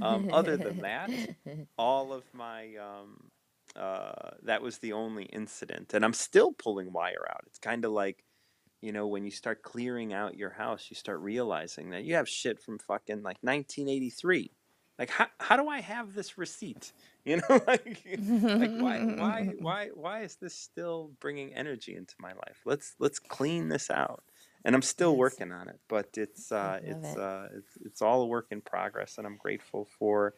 [0.01, 1.09] um, other than that,
[1.77, 3.31] all of my um,
[3.75, 7.43] uh, that was the only incident, and I'm still pulling wire out.
[7.47, 8.23] It's kind of like
[8.81, 12.29] you know when you start clearing out your house, you start realizing that you have
[12.29, 14.51] shit from fucking like 1983.
[14.97, 16.91] Like how how do I have this receipt?
[17.27, 22.33] You know, like like why why why why is this still bringing energy into my
[22.33, 22.61] life?
[22.65, 24.23] Let's let's clean this out.
[24.65, 27.19] And I'm still yes, working on it, but it's uh, it's it.
[27.19, 30.33] uh, it's it's all a work in progress, and I'm grateful for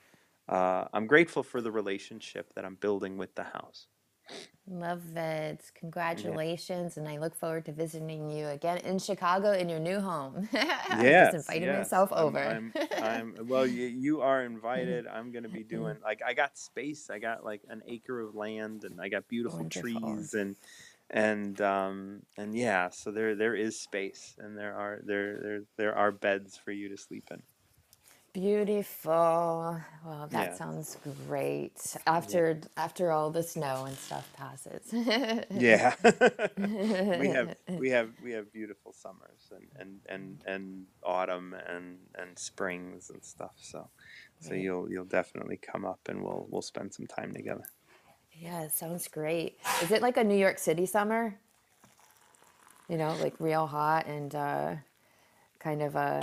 [0.50, 3.88] uh, I'm grateful for the relationship that I'm building with the house.
[4.70, 5.16] Love it.
[5.16, 5.80] Yeah.
[5.80, 6.98] Congratulations.
[6.98, 10.50] And I look forward to visiting you again in Chicago in your new home.
[10.54, 11.78] I just invited yes.
[11.80, 12.40] myself I'm over.
[12.40, 15.08] I'm I'm well, you, you are invited.
[15.08, 17.10] I'm going to be doing like I got space.
[17.10, 20.02] I got like an acre of land and I got beautiful Wonderful.
[20.02, 20.58] trees and
[21.10, 25.96] and um and yeah, so there there is space and there are there there there
[25.96, 27.44] are beds for you to sleep in.
[28.34, 29.82] Beautiful.
[30.06, 30.56] Well, that Yeah.
[30.56, 30.98] sounds
[31.28, 31.98] great.
[32.06, 34.94] After after all the snow and stuff passes.
[35.54, 35.96] Yeah.
[37.16, 42.38] we have we have we have beautiful summers and and and and autumn and and
[42.38, 43.54] springs and stuff.
[43.58, 43.90] So
[44.40, 44.64] so Great.
[44.64, 47.64] you'll you'll definitely come up and we'll we'll spend some time together.
[48.40, 49.58] Yeah, it sounds great.
[49.82, 51.36] Is it like a New York City summer?
[52.88, 54.76] You know, like real hot and uh,
[55.60, 56.22] kind of uh,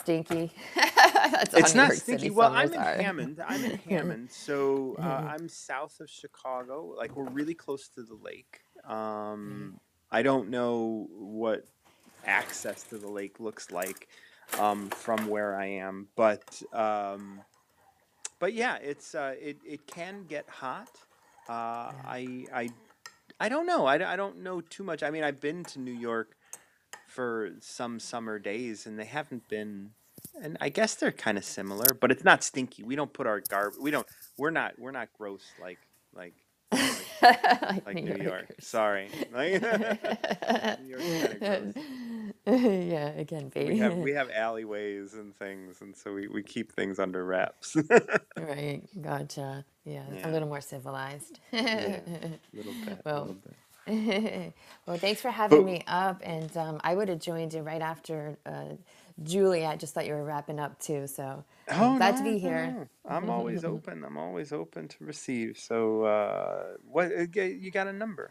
[0.00, 0.50] stinky.
[0.74, 2.30] That's It's not stinky.
[2.30, 2.94] Well, I'm in are.
[2.96, 3.42] Hammond.
[3.46, 6.94] I'm in Hammond, so uh, I'm south of Chicago.
[6.96, 8.60] Like we're really close to the lake.
[8.84, 9.78] Um,
[10.10, 11.66] I don't know what
[12.26, 14.08] access to the lake looks like
[14.58, 17.40] um, from where I am, but um,
[18.38, 20.88] but yeah, it's uh, it it can get hot.
[21.48, 22.70] Uh, I I
[23.40, 23.86] I don't know.
[23.86, 25.02] I, I don't know too much.
[25.02, 26.36] I mean, I've been to New York
[27.06, 29.92] for some summer days, and they haven't been.
[30.42, 32.82] And I guess they're kind of similar, but it's not stinky.
[32.84, 33.74] We don't put our garb.
[33.80, 34.06] We don't.
[34.38, 34.78] We're not.
[34.78, 35.80] We're not gross like
[36.14, 36.34] like
[36.72, 37.06] like
[37.86, 38.48] like like New New York.
[38.48, 38.56] Yorkers.
[38.60, 39.62] Sorry, like
[40.76, 41.74] New York's kind of gross.
[42.46, 46.72] yeah, it can We have we have alleyways and things, and so we, we keep
[46.72, 47.76] things under wraps.
[48.36, 49.64] Right, gotcha.
[49.84, 51.40] Yeah, a little more civilized.
[51.52, 52.00] yeah,
[52.52, 53.56] little bit, well, little bit.
[54.86, 56.20] well, thanks for having But me up.
[56.24, 58.76] And um, I would have joined you right after uh,
[59.22, 59.66] Julie.
[59.66, 61.06] I just thought you were wrapping up too.
[61.08, 62.76] So I'm Oh glad to be here.
[62.78, 62.88] no.
[63.08, 64.04] I'm always open.
[64.04, 65.58] I'm always open to receive.
[65.58, 68.30] So, uh, what uh, you got a number?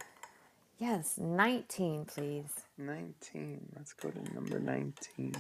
[0.80, 2.52] yes, 19, please.
[2.78, 3.62] 19.
[3.76, 5.36] Let's go to number 19.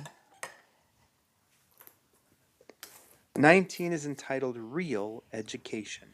[3.37, 6.09] 19 is entitled Real Education.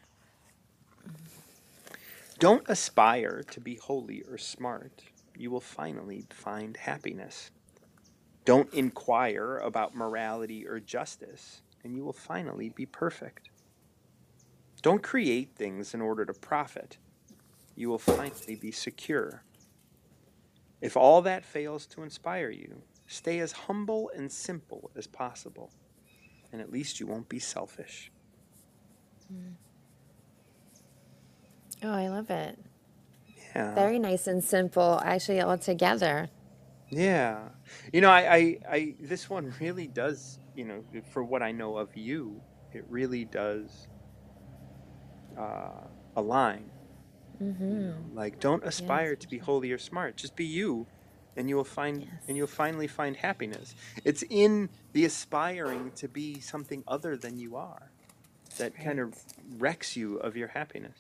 [2.37, 5.03] Don't aspire to be holy or smart.
[5.35, 7.49] You will finally find happiness.
[8.45, 13.49] Don't inquire about morality or justice, and you will finally be perfect.
[14.83, 16.97] Don't create things in order to profit.
[17.75, 19.43] You will finally be secure.
[20.81, 25.71] If all that fails to inspire you, stay as humble and simple as possible,
[26.51, 28.11] and at least you won't be selfish.
[31.83, 32.57] Oh, I love it.
[33.55, 36.29] Yeah, Very nice and simple, actually, all together.
[36.89, 37.49] yeah.
[37.91, 41.77] You know, I, I, I, this one really does, you know, for what I know
[41.77, 42.41] of you,
[42.73, 43.87] it really does
[45.37, 46.69] uh, align.
[47.41, 47.63] Mm-hmm.
[47.63, 50.15] know, like don't aspire for to be holy or smart.
[50.17, 50.87] Just be you,
[51.37, 52.23] and you will find, Yes.
[52.27, 53.75] and you'll finally find happiness.
[54.05, 57.91] It's in the aspiring to be something other than you are
[58.57, 59.15] that kind of
[59.57, 60.99] wrecks you of your happiness.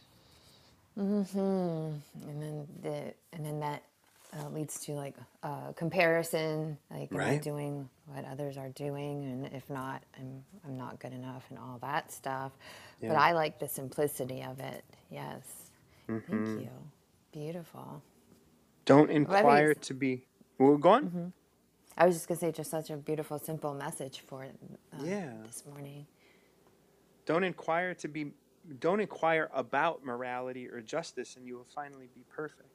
[0.99, 2.29] Mm-hmm.
[2.29, 3.83] And then the and then that
[4.37, 6.77] uh, leads to like uh, comparison.
[6.91, 7.39] Like, am I Right?
[7.39, 9.25] doing what others are doing?
[9.25, 12.53] And if not, I'm I'm not good enough, and all that stuff.
[13.07, 14.83] But I like the simplicity of it.
[15.11, 15.43] Yes.
[16.27, 16.69] Thank hmm you.
[17.33, 18.03] Beautiful.
[18.87, 20.27] Don't Well, I think inquire to be.
[20.59, 21.03] Well, go on.
[21.03, 21.27] hmm
[21.97, 24.45] I was just gonna say, just such a beautiful, simple message for
[24.93, 25.33] uh, Yeah.
[25.45, 26.07] this morning.
[27.27, 28.33] Don't inquire to be.
[28.79, 32.69] Don't inquire about morality or justice, and you will finally be perfect.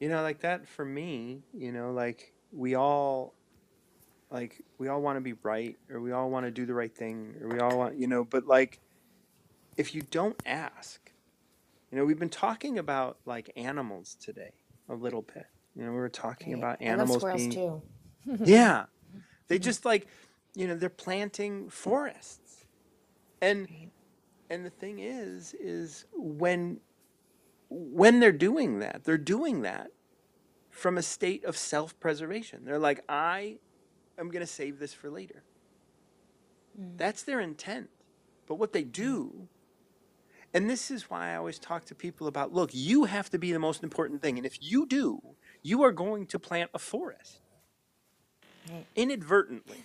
[0.00, 1.44] You know, like that for me.
[1.54, 3.34] You know, like we all
[4.30, 6.96] like we all want to be right or we all want to do the right
[6.96, 8.80] thing or we all want you know but like
[9.76, 11.01] if you don't ask
[11.92, 14.54] you know we've been talking about like animals today
[14.88, 16.60] a little bit you know we were talking Right.
[16.60, 17.82] about animals being too.
[18.44, 18.86] yeah
[19.48, 20.08] They just like,
[20.54, 22.66] you know, they're planting forests.
[23.40, 23.90] And Right.
[24.50, 26.80] and the thing is is when
[27.70, 29.88] when they're doing that, they're doing that
[30.70, 32.64] from a state of self-preservation.
[32.64, 33.58] They're like, I
[34.18, 35.44] am going to save this for later.
[36.78, 36.96] Mm.
[36.98, 37.90] That's their intent.
[38.46, 39.48] But what they do,
[40.54, 43.52] and this is why I always talk to people about look, you have to be
[43.52, 44.36] the most important thing.
[44.36, 45.20] And if you do,
[45.62, 47.40] you are going to plant a forest
[48.94, 49.84] inadvertently.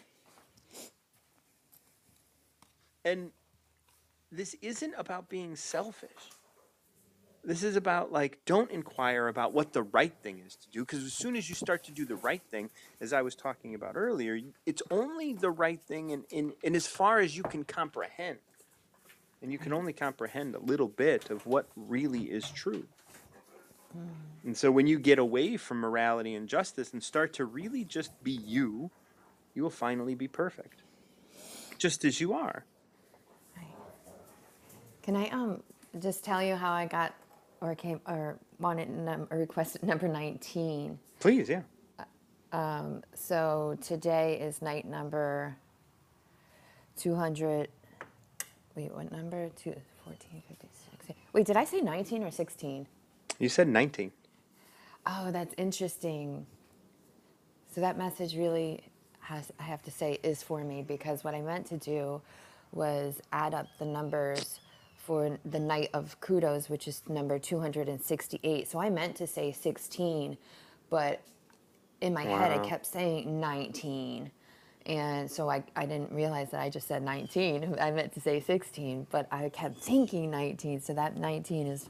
[3.06, 3.32] And
[4.32, 6.10] this isn't about being selfish.
[7.44, 11.06] This is about like, don't inquire about what the right thing is to do, because
[11.06, 13.94] as soon as you start to do the right thing, as I was talking about
[13.96, 18.40] earlier, it's only the right thing in, in, in as far as you can comprehend.
[19.42, 22.86] And you can only comprehend a little bit of what really is true.
[24.44, 28.12] And so when you get away from morality and justice and start to really just
[28.24, 28.92] be you,
[29.54, 30.82] you will finally be perfect.
[31.78, 32.66] Just as you are.
[33.56, 33.66] Right.
[35.04, 35.64] Can I um
[36.00, 37.14] just tell you how I got
[37.62, 40.98] or came or wanted num- or requested number 19?
[41.20, 41.62] Please, yeah.
[42.52, 45.58] Um, so today is night number
[46.98, 47.68] 200.
[48.78, 49.50] Wait, what number?
[49.56, 49.76] Two,
[50.06, 51.16] 14, 15, 16.
[51.34, 52.86] Wait, did I say 19 or 16?
[53.40, 54.12] You said 19.
[55.08, 56.46] Oh, that's interesting.
[57.74, 58.84] So that message really
[59.22, 62.22] has, I have to say, is for me because what I meant to do
[62.72, 64.60] was add up the numbers
[64.96, 68.68] for the night of kudos, which is number 268.
[68.68, 70.38] So I meant to say 16,
[70.92, 71.24] but
[72.00, 74.30] in my head I kept saying 19.
[74.88, 77.76] And so I, I didn't realize that I just said 19.
[77.82, 80.82] I meant to say 16, but I kept thinking 19.
[80.82, 81.90] So that 19 is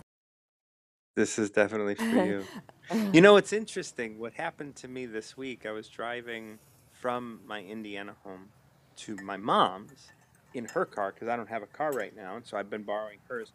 [1.15, 2.43] This is definitely for you.
[3.13, 4.17] you know, it's interesting.
[4.17, 6.57] What happened to me this week, I was driving
[6.91, 8.49] from my Indiana home
[8.97, 10.07] to my mom's
[10.55, 12.35] in her car because I don't have a car right now.
[12.35, 13.53] And so I've been borrowing hers.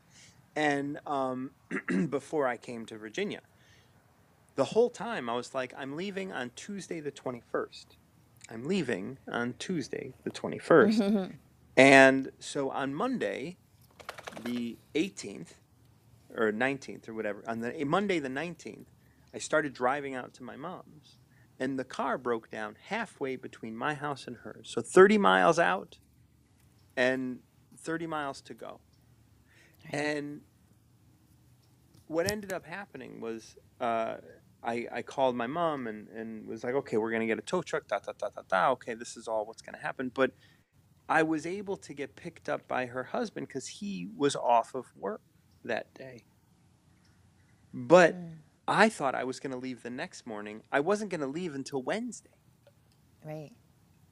[0.54, 1.50] And um,
[2.10, 3.40] before I came to Virginia,
[4.54, 7.86] the whole time I was like, I'm leaving on Tuesday the 21st.
[8.52, 11.32] I'm leaving on Tuesday the 21st.
[11.76, 13.56] and so on Monday,
[14.44, 15.54] the 18th,
[16.36, 18.86] or 19th or whatever, on the Monday the 19th,
[19.32, 21.16] I started driving out to my mom's.
[21.58, 24.70] And the car broke down halfway between my house and hers.
[24.74, 25.98] So 30 miles out
[26.96, 27.38] and
[27.78, 28.80] 30 miles to go.
[29.90, 30.42] And
[32.06, 34.16] what ended up happening was uh,
[34.64, 37.42] I, I called my mom and, and was like, okay, we're going to get a
[37.42, 38.70] tow truck, da, da, da, da, da.
[38.72, 40.10] Okay, this is all what's going to happen.
[40.14, 40.32] But
[41.08, 44.86] I was able to get picked up by her husband because he was off of
[44.96, 45.22] work
[45.64, 46.24] that day.
[47.74, 48.26] But hmm.
[48.68, 50.62] I thought I was going to leave the next morning.
[50.72, 52.30] I wasn't going to leave until Wednesday.
[53.24, 53.52] right.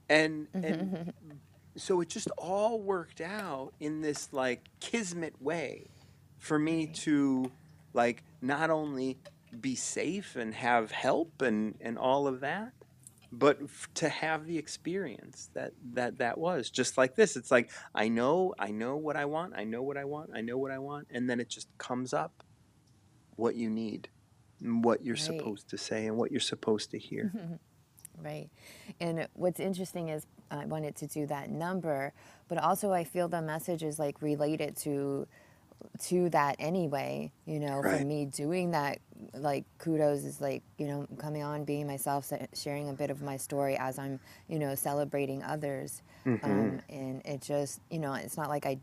[0.09, 1.13] And and
[1.77, 5.91] so it just all worked out in this like kismet way
[6.39, 6.95] for me Right.
[6.95, 7.53] to
[7.95, 9.19] like not only
[9.59, 12.73] be safe and have help and and all of that
[13.33, 17.71] but f- to have the experience that that that was just like this it's like
[17.95, 20.73] i know i know what i want i know what i want i know what
[20.73, 22.45] i want and then it just comes up
[23.37, 24.09] what you need
[24.63, 25.17] and what you're Right.
[25.17, 27.37] supposed to say and what you're supposed to hear
[28.23, 28.51] Right.
[29.01, 32.13] And what's interesting is uh, I wanted to do that number,
[32.49, 35.27] but also I feel the message is like related to
[36.09, 37.99] to that anyway, you know, Right.
[37.99, 39.01] for me doing that
[39.35, 43.37] like kudos is like, you know, coming on being myself sharing a bit of my
[43.37, 46.03] story as I'm, you know, celebrating others.
[46.25, 46.43] Mhm.
[46.43, 48.79] Um, and it just, you know, it's not like I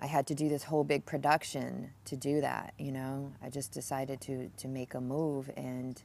[0.00, 3.32] I had to do this whole big production to do that, you know.
[3.42, 6.02] I just decided to to make a move and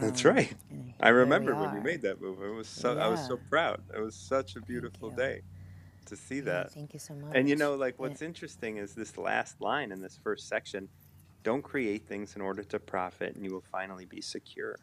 [0.00, 2.42] that's um, right and I remember when you made that move.
[2.42, 3.82] It was so I was so proud.
[3.94, 5.42] It was such a beautiful day
[6.06, 6.72] to see Yeah, that.
[6.74, 7.36] thank you so much.
[7.36, 10.88] And you know, like what's interesting is this last line in this first section:
[11.42, 14.78] "Don't create things in order to profit, and you will finally be secure."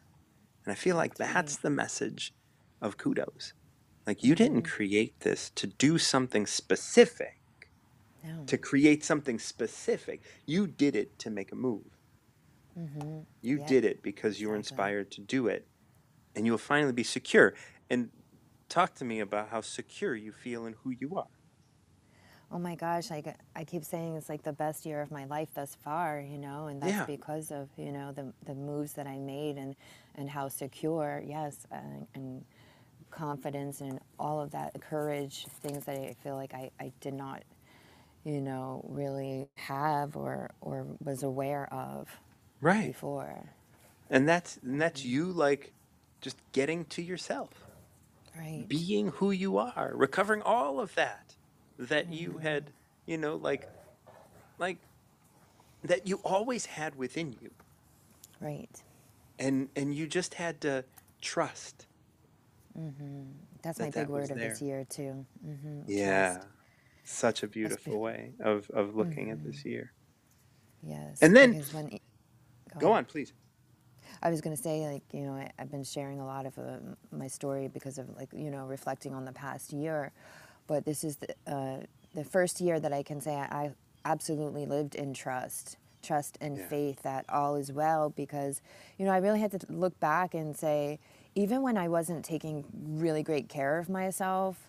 [0.64, 2.32] And I feel like that's the message
[2.80, 3.54] of kudos.
[4.06, 4.64] Like you didn't Mm-hmm.
[4.64, 7.36] create this to do something specific,
[8.22, 8.46] no.
[8.46, 10.26] to create something specific.
[10.46, 11.86] You did it to make a move.
[12.74, 15.68] hmm You Yep, did it because you were inspired to do it,
[16.34, 17.56] and you will finally be secure.
[17.90, 18.12] And
[18.70, 21.28] talk to me about how secure you feel in who you are.
[22.52, 25.50] Oh my gosh, like I keep saying it's like the best year of my life
[25.54, 27.06] thus far, you know, and that's Yeah.
[27.06, 29.76] because of, you know, the the moves that I made and
[30.16, 32.44] and how secure, yes, and, and
[33.10, 37.44] confidence and all of that courage, things that I feel like I, I did not,
[38.24, 42.08] you know, really have or or was aware of
[42.60, 42.94] Right.
[42.94, 43.50] before.
[44.10, 45.72] And that's and that's you like
[46.20, 47.66] just getting to yourself.
[48.36, 48.68] Right.
[48.68, 51.29] being who you are, recovering all of that
[51.80, 52.72] that you had,
[53.06, 53.68] you know, like
[54.58, 54.78] like
[55.84, 57.50] that you always had within you.
[58.40, 58.82] Right.
[59.38, 60.84] And and you just had to
[61.22, 61.86] trust
[62.74, 63.24] hmm
[63.62, 65.26] That's my that big word of this year too.
[65.44, 65.96] hmm Yeah.
[65.96, 66.48] Trust.
[67.04, 68.00] Such a beautiful beautiful.
[68.00, 69.92] way of of looking at hmm this year.
[70.82, 71.98] Yes, And then when,
[72.72, 73.32] go go on, please.
[74.22, 76.58] I was going to say, like, you know, I, I've been sharing a lot of
[76.58, 76.78] uh,
[77.12, 80.12] my story because of, like, you know, reflecting on the past year.
[80.70, 81.78] But this is the, uh,
[82.14, 83.70] the first year that I can say I, I
[84.04, 86.68] absolutely lived in trust, trust and Yeah.
[86.68, 88.10] faith that all is well.
[88.10, 88.62] Because,
[88.96, 91.00] you know, I really had to look back and say,
[91.34, 94.68] even when I wasn't taking really great care of myself,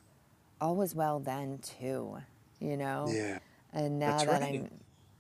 [0.59, 2.17] all was well then too,
[2.59, 3.05] you know?
[3.15, 3.37] Yeah.
[3.71, 4.55] And now That's that right.
[4.55, 4.69] I'm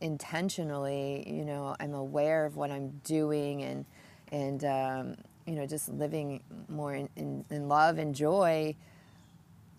[0.01, 3.85] intentionally, you know, I'm aware of what I'm doing and,
[4.31, 8.75] and um, you know, just living more in, in, in love and joy,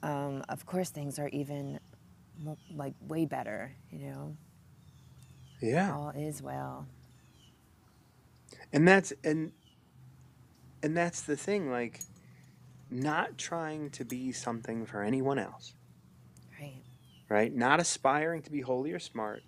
[0.03, 1.81] um, of course things are even
[2.39, 4.37] mo- like way better, you know?
[5.61, 5.95] Yeah.
[5.95, 6.87] All is well.
[8.73, 9.53] And that's and
[10.83, 12.01] and that's the thing like
[12.91, 15.75] not trying to be something for anyone else,
[16.61, 16.83] Right.
[17.29, 17.55] right?
[17.55, 19.45] Not aspiring to be holy or smart,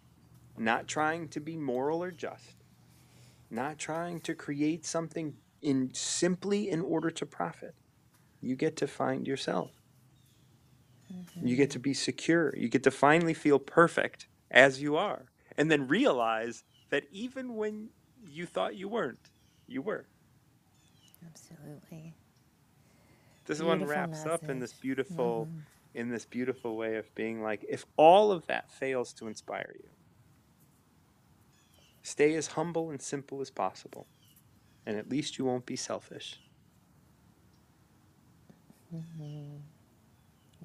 [0.57, 2.57] not trying to be moral or just,
[3.51, 7.75] not trying to create something in simply in order to profit.
[8.41, 9.73] You get to find yourself.
[11.41, 12.55] You get to be secure.
[12.57, 15.31] You get to finally feel perfect as you are.
[15.57, 17.91] And then realize that even when
[18.23, 19.31] you thought you weren't,
[19.67, 20.09] you were.
[21.27, 22.15] Absolutely.
[23.47, 25.61] This one Beautiful wraps up in this beautiful hmm
[25.95, 29.91] in this beautiful way of being like if all of that fails to inspire you,
[32.03, 34.09] stay as humble and simple as possible.
[34.87, 36.41] And at least you won't be selfish.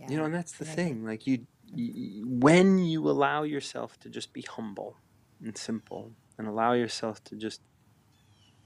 [0.05, 0.75] Hmm You know, and that's the it.
[0.75, 1.05] thing.
[1.05, 4.97] Like you, you when you allow yourself to just be humble
[5.43, 7.61] and simple and allow yourself to just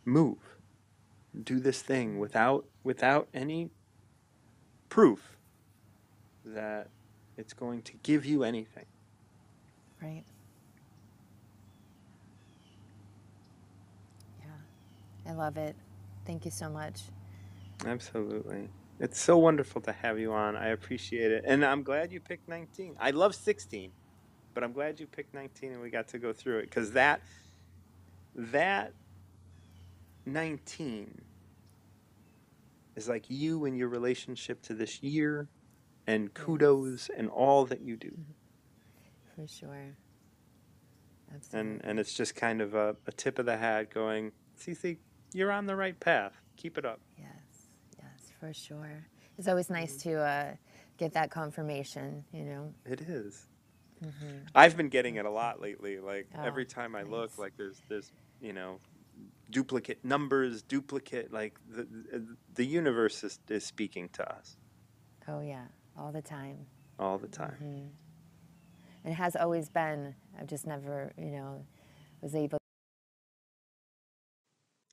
[0.05, 0.39] move,
[1.43, 3.71] do this thing without without any
[4.89, 5.37] proof
[6.45, 6.89] that
[7.37, 8.85] it's going to give you anything.
[10.01, 10.23] Right.
[14.39, 15.31] Yeah.
[15.31, 15.75] I love it.
[16.25, 17.01] Thank you so much.
[17.85, 18.69] Absolutely.
[19.03, 20.55] It's so wonderful to have you on.
[20.55, 21.43] I appreciate it.
[21.45, 22.95] And I'm glad you picked 19.
[22.97, 23.91] I love 16,
[24.53, 27.19] but I'm glad you picked 19 and we got to go through it cuz that
[28.33, 28.93] that
[30.25, 31.21] 19
[32.95, 35.49] is like you and your relationship to this year
[36.07, 38.11] and kudos and all that you do.
[38.11, 39.41] Mm-hmm.
[39.41, 39.73] For sure.
[39.73, 39.95] And
[41.35, 41.89] Absolutely.
[41.89, 44.95] and it's just kind of a, a tip of the hat going, Cece,
[45.33, 46.39] you're on the right path.
[46.55, 47.01] Keep it up.
[48.43, 49.05] For sure.
[49.37, 50.55] It's always nice to uh,
[50.97, 52.73] get that confirmation, you know?
[52.85, 53.47] It is.
[54.01, 54.09] hmm
[54.53, 55.99] I've been getting it a lot lately.
[56.01, 58.11] Like Oh, every time I look, like there's there's
[58.41, 58.81] you know
[59.49, 61.87] duplicate numbers, duplicate like the
[62.53, 64.57] the, universe is, is speaking to us
[65.29, 65.67] Oh, yeah.
[65.97, 66.65] All the time.
[66.99, 67.55] all the time.
[67.59, 67.87] hmm
[69.05, 70.15] it has always been.
[70.39, 71.65] I've just never, you know,
[72.21, 72.57] was able.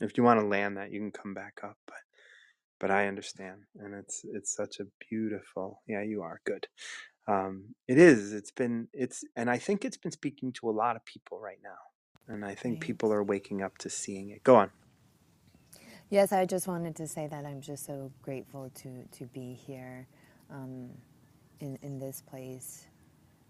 [0.01, 1.97] If you want to land that, you can come back up, but
[2.81, 5.83] but I understand, and it's it's such a beautiful.
[5.89, 6.69] Yeah, you are good.
[7.29, 8.33] Um, it is.
[8.35, 8.89] It's been.
[8.95, 12.45] It's and I think it's been speaking to a lot of people right now, and
[12.45, 12.81] I think Right.
[12.81, 14.45] people are waking up to seeing it.
[14.45, 14.73] Go on.
[16.11, 20.09] Yes, I just wanted to say that I'm just so grateful to to be here,
[20.51, 20.91] um,
[21.61, 22.87] in in this place,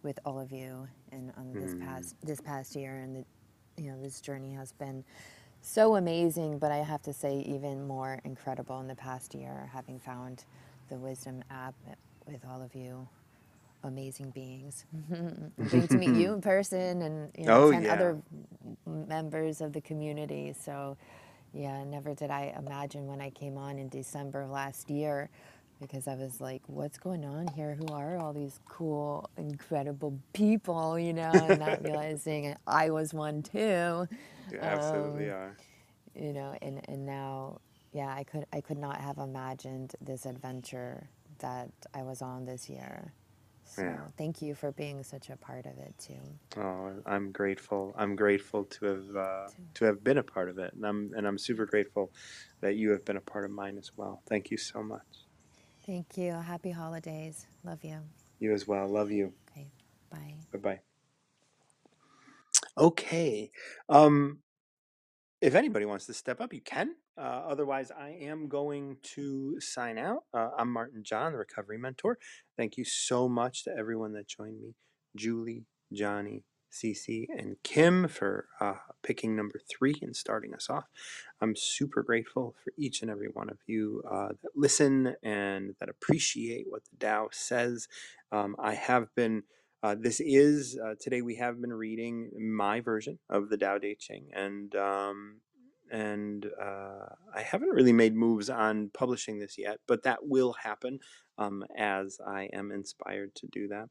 [0.03, 3.25] with all of you, and on this Mm, past this past year, and the,
[3.83, 5.05] you know, this journey has been
[5.63, 6.59] so amazing.
[6.59, 10.45] But I have to say, even more incredible in the past year, having found
[10.89, 11.75] the Wisdom app
[12.27, 13.09] with all of you,
[13.85, 14.85] amazing beings.
[15.71, 17.93] Getting to meet you in person, and you know, oh yeah.
[17.93, 18.19] other
[18.87, 20.55] members of the community.
[20.59, 20.97] So,
[21.53, 25.31] yeah, never did I imagine when I came on in December of last year
[25.81, 27.75] because I was like, what's going on here?
[27.75, 31.45] Who are all these cool, incredible people, you know?
[31.45, 34.09] And not realizing I was one too.
[34.51, 35.57] You absolutely Um, are.
[36.15, 37.61] you know, and, and now,
[37.93, 41.09] yeah, I could I could not have imagined this adventure
[41.41, 43.15] that I was on this year.
[43.65, 44.09] So Yeah.
[44.19, 46.21] thank you for being such a part of it too.
[46.57, 47.95] Oh, I'm grateful.
[47.99, 51.27] I'm grateful to have uh, to have been a part of it, and I'm and
[51.27, 52.13] I'm super grateful
[52.63, 54.23] that you have been a part of mine as well.
[54.29, 55.20] Thank you so much.
[55.91, 56.35] Thank you.
[56.35, 57.49] Happy holidays.
[57.65, 57.99] Love you.
[58.39, 58.87] You as well.
[58.87, 59.33] Love you.
[59.51, 59.73] Okay.
[60.09, 60.35] Bye.
[60.53, 60.81] Bye bye.
[62.79, 63.51] Okay.
[63.89, 64.39] Um,
[65.41, 66.95] if anybody wants to step up, you can.
[67.19, 70.23] Uh, otherwise, I am going to sign out.
[70.33, 72.19] Uh, I'm Martin John, the recovery mentor.
[72.57, 74.77] Thank you so much to everyone that joined me
[75.17, 80.85] Julie, Johnny, Cece, and Kim for uh, picking number three and starting us off.
[81.41, 85.89] I'm super grateful for each and every one of you uh, that listen and that
[85.89, 87.89] appreciate what the Tao says.
[88.33, 89.45] Um, I have been.
[89.83, 91.23] Uh, this is uh, today.
[91.23, 95.41] We have been reading my version of the Tao Te Ching, and um,
[95.91, 101.01] and uh, I haven't really made moves on publishing this yet, but that will happen
[101.39, 103.89] um, as I am inspired to do that.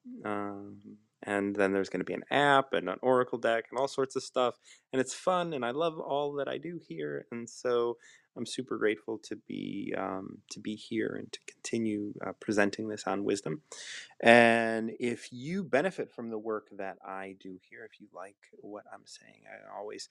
[1.23, 4.15] And then there's going to be an app and an Oracle deck and all sorts
[4.15, 4.55] of stuff,
[4.93, 7.97] and it's fun, and I love all that I do here, and so
[8.38, 13.06] I'm super grateful to be um, to be here and to continue uh, presenting this
[13.06, 13.61] on wisdom.
[14.22, 18.85] And if you benefit from the work that I do here, if you like what
[18.93, 20.10] I'm saying, I always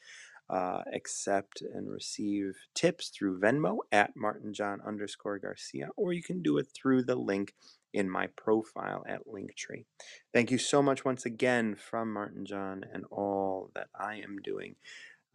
[0.50, 6.58] uh, accept and receive tips through Venmo at martinjohn underscore Garcia, or you can do
[6.58, 7.54] it through the link
[7.92, 9.84] in my profile at Linktree.
[10.32, 14.76] Thank you so much once again from Martin John and all that I am doing.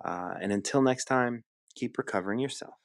[0.03, 1.43] Uh, and until next time,
[1.75, 2.75] keep recovering yourself.